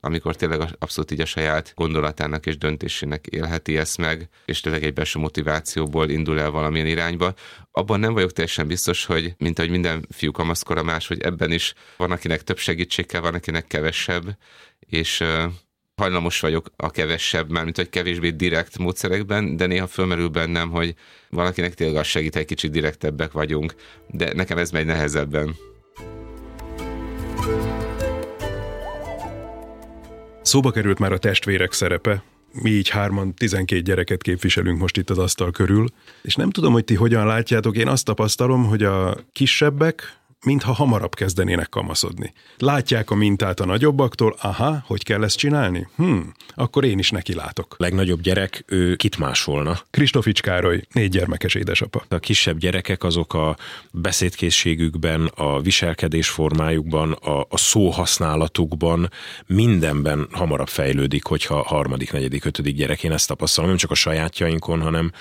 amikor 0.00 0.36
tényleg 0.36 0.60
abszolút 0.78 1.10
így 1.10 1.20
a 1.20 1.24
saját 1.24 1.72
gondolatának 1.74 2.46
és 2.46 2.58
döntésének 2.58 3.26
élheti 3.26 3.76
ezt 3.76 3.98
meg, 3.98 4.28
és 4.44 4.60
tényleg 4.60 4.84
egy 4.84 4.92
belső 4.92 5.18
motivációból 5.18 6.10
indul 6.10 6.40
el 6.40 6.50
valamilyen 6.50 6.86
irányba. 6.86 7.34
Abban 7.70 8.00
nem 8.00 8.12
vagyok 8.12 8.32
teljesen 8.32 8.66
biztos, 8.66 9.04
hogy 9.04 9.34
mint 9.38 9.58
ahogy 9.58 9.70
minden 9.70 10.06
fiú 10.10 10.30
kamaszkora 10.30 10.82
más, 10.82 11.06
hogy 11.06 11.20
ebben 11.20 11.52
is 11.52 11.74
van, 11.96 12.10
akinek 12.10 12.42
több 12.42 12.58
segítség 12.58 13.06
kell, 13.06 13.20
van, 13.20 13.34
akinek 13.34 13.66
kevesebb, 13.66 14.38
és 14.78 15.24
hajlamos 15.96 16.40
vagyok 16.40 16.72
a 16.76 16.90
kevesebb, 16.90 17.50
mármint 17.50 17.76
hogy 17.76 17.90
kevésbé 17.90 18.30
direkt 18.30 18.78
módszerekben, 18.78 19.56
de 19.56 19.66
néha 19.66 19.86
fölmerül 19.86 20.28
bennem, 20.28 20.70
hogy 20.70 20.94
valakinek 21.30 21.74
tényleg 21.74 21.96
az 21.96 22.06
segít, 22.06 22.36
egy 22.36 22.46
kicsit 22.46 22.70
direktebbek 22.70 23.32
vagyunk, 23.32 23.74
de 24.06 24.32
nekem 24.34 24.58
ez 24.58 24.70
megy 24.70 24.86
nehezebben. 24.86 25.56
Szóba 30.48 30.70
került 30.70 30.98
már 30.98 31.12
a 31.12 31.18
testvérek 31.18 31.72
szerepe, 31.72 32.22
mi 32.52 32.70
így 32.70 32.88
hárman 32.88 33.34
12 33.34 33.80
gyereket 33.80 34.22
képviselünk 34.22 34.78
most 34.78 34.96
itt 34.96 35.10
az 35.10 35.18
asztal 35.18 35.50
körül, 35.50 35.86
és 36.22 36.34
nem 36.34 36.50
tudom, 36.50 36.72
hogy 36.72 36.84
ti 36.84 36.94
hogyan 36.94 37.26
látjátok, 37.26 37.76
én 37.76 37.88
azt 37.88 38.04
tapasztalom, 38.04 38.64
hogy 38.64 38.82
a 38.82 39.16
kisebbek 39.32 40.18
mintha 40.44 40.72
hamarabb 40.72 41.14
kezdenének 41.14 41.68
kamaszodni. 41.68 42.32
Látják 42.58 43.10
a 43.10 43.14
mintát 43.14 43.60
a 43.60 43.64
nagyobbaktól, 43.64 44.36
aha, 44.40 44.82
hogy 44.86 45.02
kell 45.02 45.24
ezt 45.24 45.36
csinálni? 45.36 45.88
Hm, 45.96 46.18
akkor 46.54 46.84
én 46.84 46.98
is 46.98 47.10
neki 47.10 47.34
látok. 47.34 47.74
Legnagyobb 47.78 48.20
gyerek, 48.20 48.64
ő 48.66 48.96
kit 48.96 49.18
másolna? 49.18 49.78
Kristofics 49.90 50.40
Károly, 50.40 50.82
négy 50.92 51.10
gyermekes 51.10 51.54
édesapa. 51.54 52.04
A 52.08 52.18
kisebb 52.18 52.58
gyerekek 52.58 53.04
azok 53.04 53.34
a 53.34 53.56
beszédkészségükben, 53.90 55.30
a 55.34 55.60
viselkedés 55.60 56.28
formájukban, 56.28 57.12
a, 57.12 57.40
a 57.40 57.56
szóhasználatukban, 57.56 59.10
mindenben 59.46 60.28
hamarabb 60.32 60.68
fejlődik, 60.68 61.24
hogyha 61.24 61.62
harmadik, 61.62 62.12
negyedik, 62.12 62.44
ötödik 62.44 62.76
gyerek. 62.76 63.04
Én 63.04 63.12
ezt 63.12 63.28
tapasztalom, 63.28 63.68
nem 63.68 63.78
csak 63.78 63.90
a 63.90 63.94
sajátjainkon, 63.94 64.80
hanem 64.80 65.12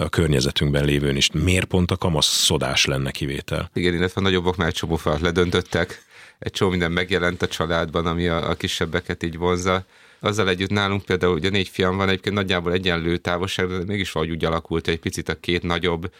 a 0.00 0.08
környezetünkben 0.08 0.84
lévőn 0.84 1.16
is. 1.16 1.30
Miért 1.30 1.64
pont 1.64 1.90
a 1.90 1.96
kamaszodás 1.96 2.84
lenne 2.84 3.10
kivétel? 3.10 3.70
Igen, 3.74 3.94
illetve 3.94 4.20
a 4.20 4.24
nagyobbak 4.24 4.56
már 4.56 4.68
egy 4.68 4.74
csomó 4.74 4.96
falat 4.96 5.20
ledöntöttek. 5.20 6.02
Egy 6.38 6.52
csomó 6.52 6.70
minden 6.70 6.92
megjelent 6.92 7.42
a 7.42 7.46
családban, 7.46 8.06
ami 8.06 8.28
a, 8.28 8.50
a 8.50 8.54
kisebbeket 8.54 9.22
így 9.22 9.36
vonza. 9.36 9.84
Azzal 10.20 10.48
együtt 10.48 10.70
nálunk 10.70 11.04
például 11.04 11.34
ugye 11.34 11.50
négy 11.50 11.68
fiam 11.68 11.96
van, 11.96 12.08
egyébként 12.08 12.34
nagyjából 12.34 12.72
egyenlő 12.72 13.16
távolság, 13.16 13.68
de 13.68 13.84
mégis 13.84 14.12
valahogy 14.12 14.34
úgy 14.34 14.44
alakult, 14.44 14.84
hogy 14.84 14.94
egy 14.94 15.00
picit 15.00 15.28
a 15.28 15.40
két 15.40 15.62
nagyobb 15.62 16.12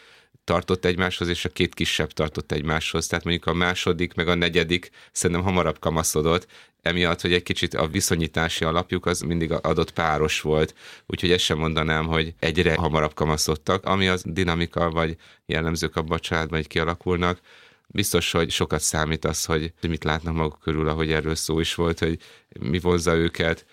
tartott 0.45 0.85
egymáshoz, 0.85 1.29
és 1.29 1.45
a 1.45 1.49
két 1.49 1.75
kisebb 1.75 2.13
tartott 2.13 2.53
egymáshoz. 2.53 3.07
Tehát 3.07 3.25
mondjuk 3.25 3.47
a 3.47 3.55
második, 3.55 4.15
meg 4.15 4.29
a 4.29 4.35
negyedik 4.35 4.91
szerintem 5.13 5.45
hamarabb 5.45 5.79
kamaszodott, 5.79 6.47
emiatt, 6.83 7.21
hogy 7.21 7.33
egy 7.33 7.43
kicsit 7.43 7.75
a 7.75 7.87
viszonyítási 7.87 8.65
alapjuk 8.65 9.07
az 9.07 9.21
mindig 9.21 9.53
adott 9.53 9.91
páros 9.91 10.41
volt, 10.41 10.75
úgyhogy 11.07 11.31
ezt 11.31 11.45
sem 11.45 11.59
mondanám, 11.59 12.07
hogy 12.07 12.35
egyre 12.39 12.75
hamarabb 12.75 13.15
kamaszodtak, 13.15 13.85
ami 13.85 14.09
az 14.09 14.23
dinamika 14.27 14.91
vagy 14.91 15.17
jellemzők 15.47 15.97
abban 15.97 16.17
a 16.17 16.21
családban, 16.21 16.59
hogy 16.59 16.69
kialakulnak. 16.69 17.41
Biztos, 17.87 18.33
hogy 18.33 18.51
sokat 18.51 18.81
számít 18.81 19.25
az, 19.25 19.45
hogy 19.45 19.73
mit 19.89 20.05
látnak 20.05 20.35
maguk 20.35 20.59
körül, 20.61 20.89
ahogy 20.89 21.13
erről 21.13 21.35
szó 21.35 21.61
is 21.61 21.75
volt, 21.75 21.99
hogy 21.99 22.19
mi 22.61 22.79
vonza 22.79 23.15
őket, 23.15 23.67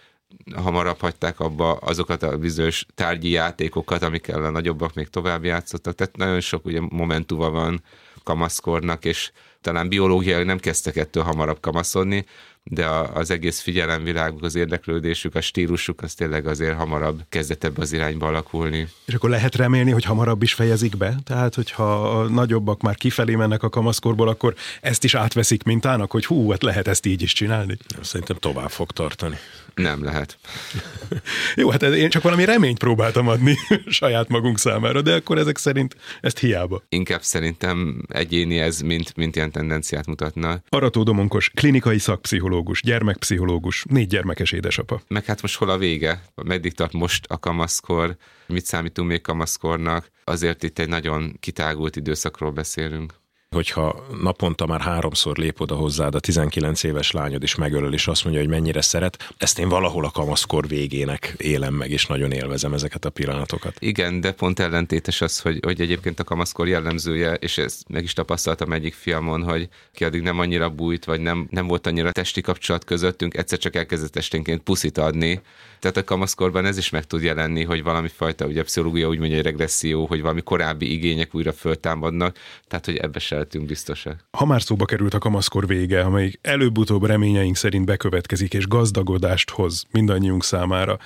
hamarabb 0.56 1.00
hagyták 1.00 1.40
abba 1.40 1.74
azokat 1.74 2.24
a 2.24 2.38
bizonyos 2.38 2.86
tárgyi 2.96 3.30
játékokat, 3.30 4.02
amikkel 4.02 4.44
a 4.44 4.50
nagyobbak 4.50 4.94
még 4.94 5.08
tovább 5.08 5.44
játszottak. 5.44 5.96
Tehát 5.96 6.16
nagyon 6.16 6.40
sok 6.40 6.66
ugye 6.66 6.82
momentuma 6.82 7.50
van 7.50 7.84
kamaszkornak, 8.24 9.06
és 9.06 9.32
talán 9.68 9.90
biológiai 9.90 10.44
nem 10.44 10.58
kezdtek 10.58 10.96
ettől 10.96 11.24
hamarabb 11.24 11.60
kamaszodni, 11.60 12.26
de 12.64 12.86
a, 12.86 13.16
az 13.16 13.32
egész 13.32 13.60
figyelemviláguk, 13.60 14.44
az 14.44 14.56
érdeklődésük, 14.56 15.36
a 15.36 15.42
stílusuk, 15.42 16.02
az 16.02 16.14
tényleg 16.14 16.48
azért 16.48 16.78
hamarabb 16.78 17.22
kezdett 17.30 17.64
ebbe 17.64 17.82
az 17.82 17.94
irányba 17.94 18.28
alakulni. 18.28 18.88
És 19.06 19.14
akkor 19.14 19.30
lehet 19.30 19.56
remélni, 19.56 19.92
hogy 19.92 20.04
hamarabb 20.04 20.44
is 20.44 20.54
fejezik 20.54 20.98
be? 20.98 21.16
Tehát, 21.24 21.56
hogyha 21.56 22.20
a 22.20 22.28
nagyobbak 22.28 22.82
már 22.82 22.96
kifelé 22.96 23.36
mennek 23.36 23.64
a 23.64 23.70
kamaszkorból, 23.70 24.28
akkor 24.28 24.56
ezt 24.82 25.04
is 25.04 25.16
átveszik 25.16 25.64
mintának, 25.64 26.12
hogy 26.12 26.26
hú, 26.26 26.50
hát 26.52 26.64
lehet 26.64 26.88
ezt 26.88 27.06
így 27.06 27.22
is 27.22 27.34
csinálni? 27.34 27.78
Szerintem 28.02 28.38
tovább 28.38 28.70
fog 28.70 28.92
tartani. 28.92 29.36
Nem 29.78 30.04
lehet. 30.04 30.38
Jó, 31.56 31.70
hát 31.70 31.82
én 31.82 32.10
csak 32.10 32.24
valami 32.24 32.46
reményt 32.46 32.78
próbáltam 32.78 33.28
adni 33.28 33.56
saját 33.88 34.28
magunk 34.28 34.60
számára, 34.60 35.02
de 35.02 35.14
akkor 35.14 35.38
ezek 35.38 35.58
szerint 35.58 35.96
ezt 36.22 36.40
hiába. 36.40 36.84
Inkább 36.90 37.22
szerintem 37.22 38.02
egyéni 38.08 38.60
ez, 38.60 38.82
mint, 38.82 39.16
mint 39.16 39.36
ilyen 39.36 39.52
tendenciát 39.52 40.06
mutatna. 40.06 40.62
Arató 40.70 41.04
Domonkos, 41.04 41.50
klinikai 41.50 42.00
szakpszichológus, 42.00 42.82
gyermekpszichológus, 42.82 43.86
négy 43.90 44.08
gyermekes 44.08 44.52
édesapa. 44.52 45.02
Meg 45.08 45.26
hát 45.26 45.42
most 45.42 45.58
hol 45.58 45.70
a 45.70 45.78
vége? 45.78 46.24
Meddig 46.36 46.74
tart 46.74 46.94
most 46.94 47.26
a 47.28 47.40
kamaszkor? 47.40 48.16
Mit 48.48 48.66
számítunk 48.66 49.10
még 49.10 49.22
kamaszkornak? 49.22 50.12
Azért 50.24 50.64
itt 50.64 50.80
egy 50.80 50.90
nagyon 50.90 51.38
kitágult 51.40 51.96
időszakról 51.96 52.52
beszélünk 52.52 53.14
hogyha 53.56 54.06
naponta 54.22 54.66
már 54.66 54.82
háromszor 54.82 55.38
lép 55.38 55.62
oda 55.62 55.76
hozzád 55.76 56.16
a 56.16 56.20
19 56.20 56.84
éves 56.84 57.12
lányod 57.12 57.44
is 57.44 57.56
megölöl, 57.56 57.94
és 57.94 58.08
azt 58.08 58.24
mondja, 58.24 58.42
hogy 58.42 58.52
mennyire 58.52 58.82
szeret, 58.82 59.34
ezt 59.38 59.60
én 59.60 59.70
valahol 59.70 60.06
a 60.06 60.10
kamaszkor 60.10 60.68
végének 60.68 61.34
élem 61.38 61.74
meg, 61.74 61.92
és 61.92 62.06
nagyon 62.06 62.32
élvezem 62.32 62.74
ezeket 62.74 63.06
a 63.06 63.10
pillanatokat. 63.10 63.76
Igen, 63.80 64.22
de 64.22 64.32
pont 64.32 64.60
ellentétes 64.60 65.22
az, 65.22 65.40
hogy, 65.40 65.60
hogy 65.64 65.82
egyébként 65.82 66.20
a 66.20 66.24
kamaszkor 66.24 66.68
jellemzője, 66.68 67.34
és 67.34 67.58
ezt 67.58 67.90
meg 67.90 68.04
is 68.04 68.14
tapasztaltam 68.14 68.74
egyik 68.74 68.94
fiamon, 68.94 69.44
hogy 69.44 69.68
ki 69.94 70.04
addig 70.04 70.22
nem 70.22 70.40
annyira 70.40 70.70
bújt, 70.70 71.06
vagy 71.06 71.20
nem, 71.20 71.48
nem 71.50 71.68
volt 71.68 71.88
annyira 71.88 72.12
testi 72.12 72.42
kapcsolat 72.42 72.84
közöttünk, 72.84 73.38
egyszer 73.38 73.58
csak 73.58 73.76
elkezdett 73.76 74.16
esténként 74.16 74.62
puszit 74.62 74.98
adni. 74.98 75.42
Tehát 75.80 75.98
a 75.98 76.04
kamaszkorban 76.04 76.66
ez 76.66 76.78
is 76.78 76.90
meg 76.90 77.04
tud 77.04 77.24
jelenni, 77.24 77.64
hogy 77.64 77.84
valami 77.84 78.08
fajta, 78.08 78.46
ugye 78.46 78.62
a 78.62 78.64
pszichológia 78.64 79.08
úgy 79.08 79.20
mondja, 79.20 79.36
hogy 79.36 79.46
regresszió, 79.46 80.06
hogy 80.06 80.22
valami 80.22 80.42
korábbi 80.42 80.92
igények 80.92 81.36
újra 81.36 81.54
föltámadnak, 81.54 82.38
tehát 82.68 82.86
hogy 82.86 82.98
ebbe 82.98 83.20
se 83.20 83.37
lehetünk 83.38 83.66
biztosak. 83.66 84.26
Ha 84.38 84.46
már 84.46 84.62
szóba 84.62 84.86
került 84.86 85.14
a 85.14 85.20
kamaszkor 85.20 85.68
vége, 85.68 86.02
amely 86.02 86.32
előbb-utóbb 86.42 87.06
reményeink 87.06 87.56
szerint 87.56 87.86
bekövetkezik 87.86 88.54
és 88.54 88.68
gazdagodást 88.68 89.50
hoz 89.50 89.84
mindannyiunk 89.92 90.44
számára, 90.44 90.98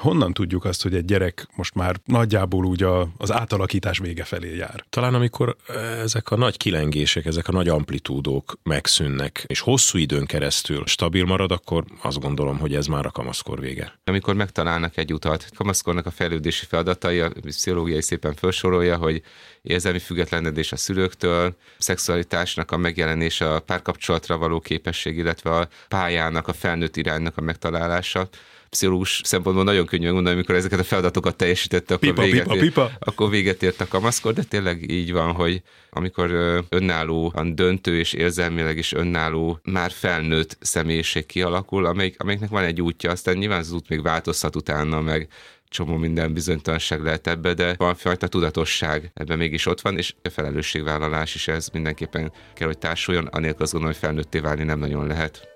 Honnan 0.00 0.32
tudjuk 0.32 0.64
azt, 0.64 0.82
hogy 0.82 0.94
egy 0.94 1.04
gyerek 1.04 1.46
most 1.56 1.74
már 1.74 1.96
nagyjából 2.04 2.64
úgy 2.64 2.82
a, 2.82 3.08
az 3.16 3.32
átalakítás 3.32 3.98
vége 3.98 4.24
felé 4.24 4.56
jár? 4.56 4.84
Talán 4.88 5.14
amikor 5.14 5.56
ezek 6.02 6.30
a 6.30 6.36
nagy 6.36 6.56
kilengések, 6.56 7.26
ezek 7.26 7.48
a 7.48 7.52
nagy 7.52 7.68
amplitúdók 7.68 8.58
megszűnnek, 8.62 9.44
és 9.46 9.60
hosszú 9.60 9.98
időn 9.98 10.26
keresztül 10.26 10.86
stabil 10.86 11.24
marad, 11.24 11.52
akkor 11.52 11.84
azt 12.02 12.20
gondolom, 12.20 12.58
hogy 12.58 12.74
ez 12.74 12.86
már 12.86 13.06
a 13.06 13.10
kamaszkor 13.10 13.60
vége. 13.60 13.98
Amikor 14.04 14.34
megtalálnak 14.34 14.96
egy 14.96 15.12
utat, 15.12 15.46
a 15.50 15.56
kamaszkornak 15.56 16.06
a 16.06 16.10
fejlődési 16.10 16.66
feladatai, 16.66 17.20
a 17.20 17.30
pszichológiai 17.40 18.02
szépen 18.02 18.34
felsorolja, 18.34 18.96
hogy 18.96 19.22
érzelmi 19.62 19.98
függetlenedés 19.98 20.72
a 20.72 20.76
szülőktől, 20.76 21.56
szexualitásnak 21.78 22.70
a 22.70 22.76
megjelenése, 22.76 23.54
a 23.54 23.60
párkapcsolatra 23.60 24.38
való 24.38 24.60
képesség, 24.60 25.16
illetve 25.16 25.50
a 25.50 25.68
pályának, 25.88 26.48
a 26.48 26.52
felnőtt 26.52 26.96
iránynak 26.96 27.36
a 27.36 27.40
megtalálása 27.40 28.28
pszichológus 28.70 29.20
szempontból 29.24 29.64
nagyon 29.64 29.86
könnyű 29.86 30.04
megmondani, 30.04 30.34
amikor 30.34 30.54
ezeket 30.54 30.78
a 30.78 30.84
feladatokat 30.84 31.36
teljesítette, 31.36 31.94
akkor, 31.94 32.08
pipa, 32.08 32.22
véget, 32.22 32.42
pipa, 32.42 32.58
pipa. 32.58 32.90
akkor 32.98 33.30
véget 33.30 33.62
ért 33.62 33.80
a 33.80 33.88
kamaszkor, 33.88 34.32
de 34.32 34.42
tényleg 34.42 34.90
így 34.90 35.12
van, 35.12 35.32
hogy 35.32 35.62
amikor 35.90 36.30
önállóan 36.68 37.54
döntő 37.54 37.98
és 37.98 38.12
érzelmileg 38.12 38.76
is 38.76 38.92
önálló, 38.92 39.60
már 39.62 39.90
felnőtt 39.90 40.56
személyiség 40.60 41.26
kialakul, 41.26 41.86
amelyik, 41.86 42.20
amelyiknek 42.20 42.50
van 42.50 42.64
egy 42.64 42.80
útja, 42.80 43.10
aztán 43.10 43.36
nyilván 43.36 43.58
az 43.58 43.72
út 43.72 43.88
még 43.88 44.02
változhat 44.02 44.56
utána, 44.56 45.00
meg 45.00 45.28
csomó 45.70 45.96
minden 45.96 46.32
bizonytalanság 46.32 47.02
lehet 47.02 47.26
ebbe, 47.26 47.54
de 47.54 47.74
van 47.78 47.94
fajta 47.94 48.28
tudatosság 48.28 49.10
ebben 49.14 49.38
mégis 49.38 49.66
ott 49.66 49.80
van, 49.80 49.96
és 49.96 50.14
a 50.22 50.28
felelősségvállalás 50.28 51.34
is 51.34 51.48
ez 51.48 51.68
mindenképpen 51.68 52.32
kell, 52.54 52.66
hogy 52.66 52.78
társuljon, 52.78 53.26
anélkül 53.26 53.62
azt 53.62 53.72
gondolom, 53.72 53.96
hogy 53.96 54.06
felnőtté 54.08 54.38
válni 54.38 54.62
nem 54.62 54.78
nagyon 54.78 55.06
lehet. 55.06 55.48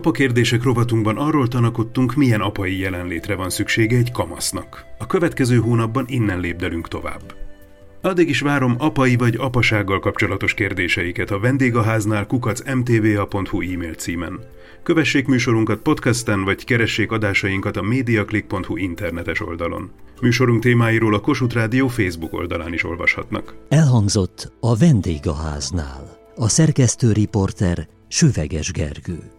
Apa 0.00 0.10
kérdések 0.10 0.62
rovatunkban 0.62 1.16
arról 1.16 1.48
tanakodtunk, 1.48 2.14
milyen 2.14 2.40
apai 2.40 2.78
jelenlétre 2.78 3.34
van 3.34 3.50
szüksége 3.50 3.96
egy 3.96 4.12
kamasznak. 4.12 4.84
A 4.98 5.06
következő 5.06 5.56
hónapban 5.56 6.04
innen 6.08 6.40
lépdelünk 6.40 6.88
tovább. 6.88 7.34
Addig 8.02 8.28
is 8.28 8.40
várom 8.40 8.74
apai 8.78 9.16
vagy 9.16 9.36
apasággal 9.38 9.98
kapcsolatos 9.98 10.54
kérdéseiket 10.54 11.30
a 11.30 11.38
vendégháznál 11.38 12.26
kukacmtva.hu 12.26 13.60
e-mail 13.60 13.94
címen. 13.94 14.40
Kövessék 14.82 15.26
műsorunkat 15.26 15.78
podcasten, 15.82 16.44
vagy 16.44 16.64
keressék 16.64 17.12
adásainkat 17.12 17.76
a 17.76 17.82
mediaclick.hu 17.82 18.76
internetes 18.76 19.40
oldalon. 19.40 19.90
Műsorunk 20.20 20.62
témáiról 20.62 21.14
a 21.14 21.20
Kossuth 21.20 21.54
Rádió 21.54 21.88
Facebook 21.88 22.32
oldalán 22.32 22.72
is 22.72 22.84
olvashatnak. 22.84 23.54
Elhangzott 23.68 24.52
a 24.60 24.76
vendégháznál. 24.76 26.18
A 26.36 26.48
szerkesztő 26.48 27.12
riporter 27.12 27.88
Süveges 28.08 28.72
Gergő. 28.72 29.38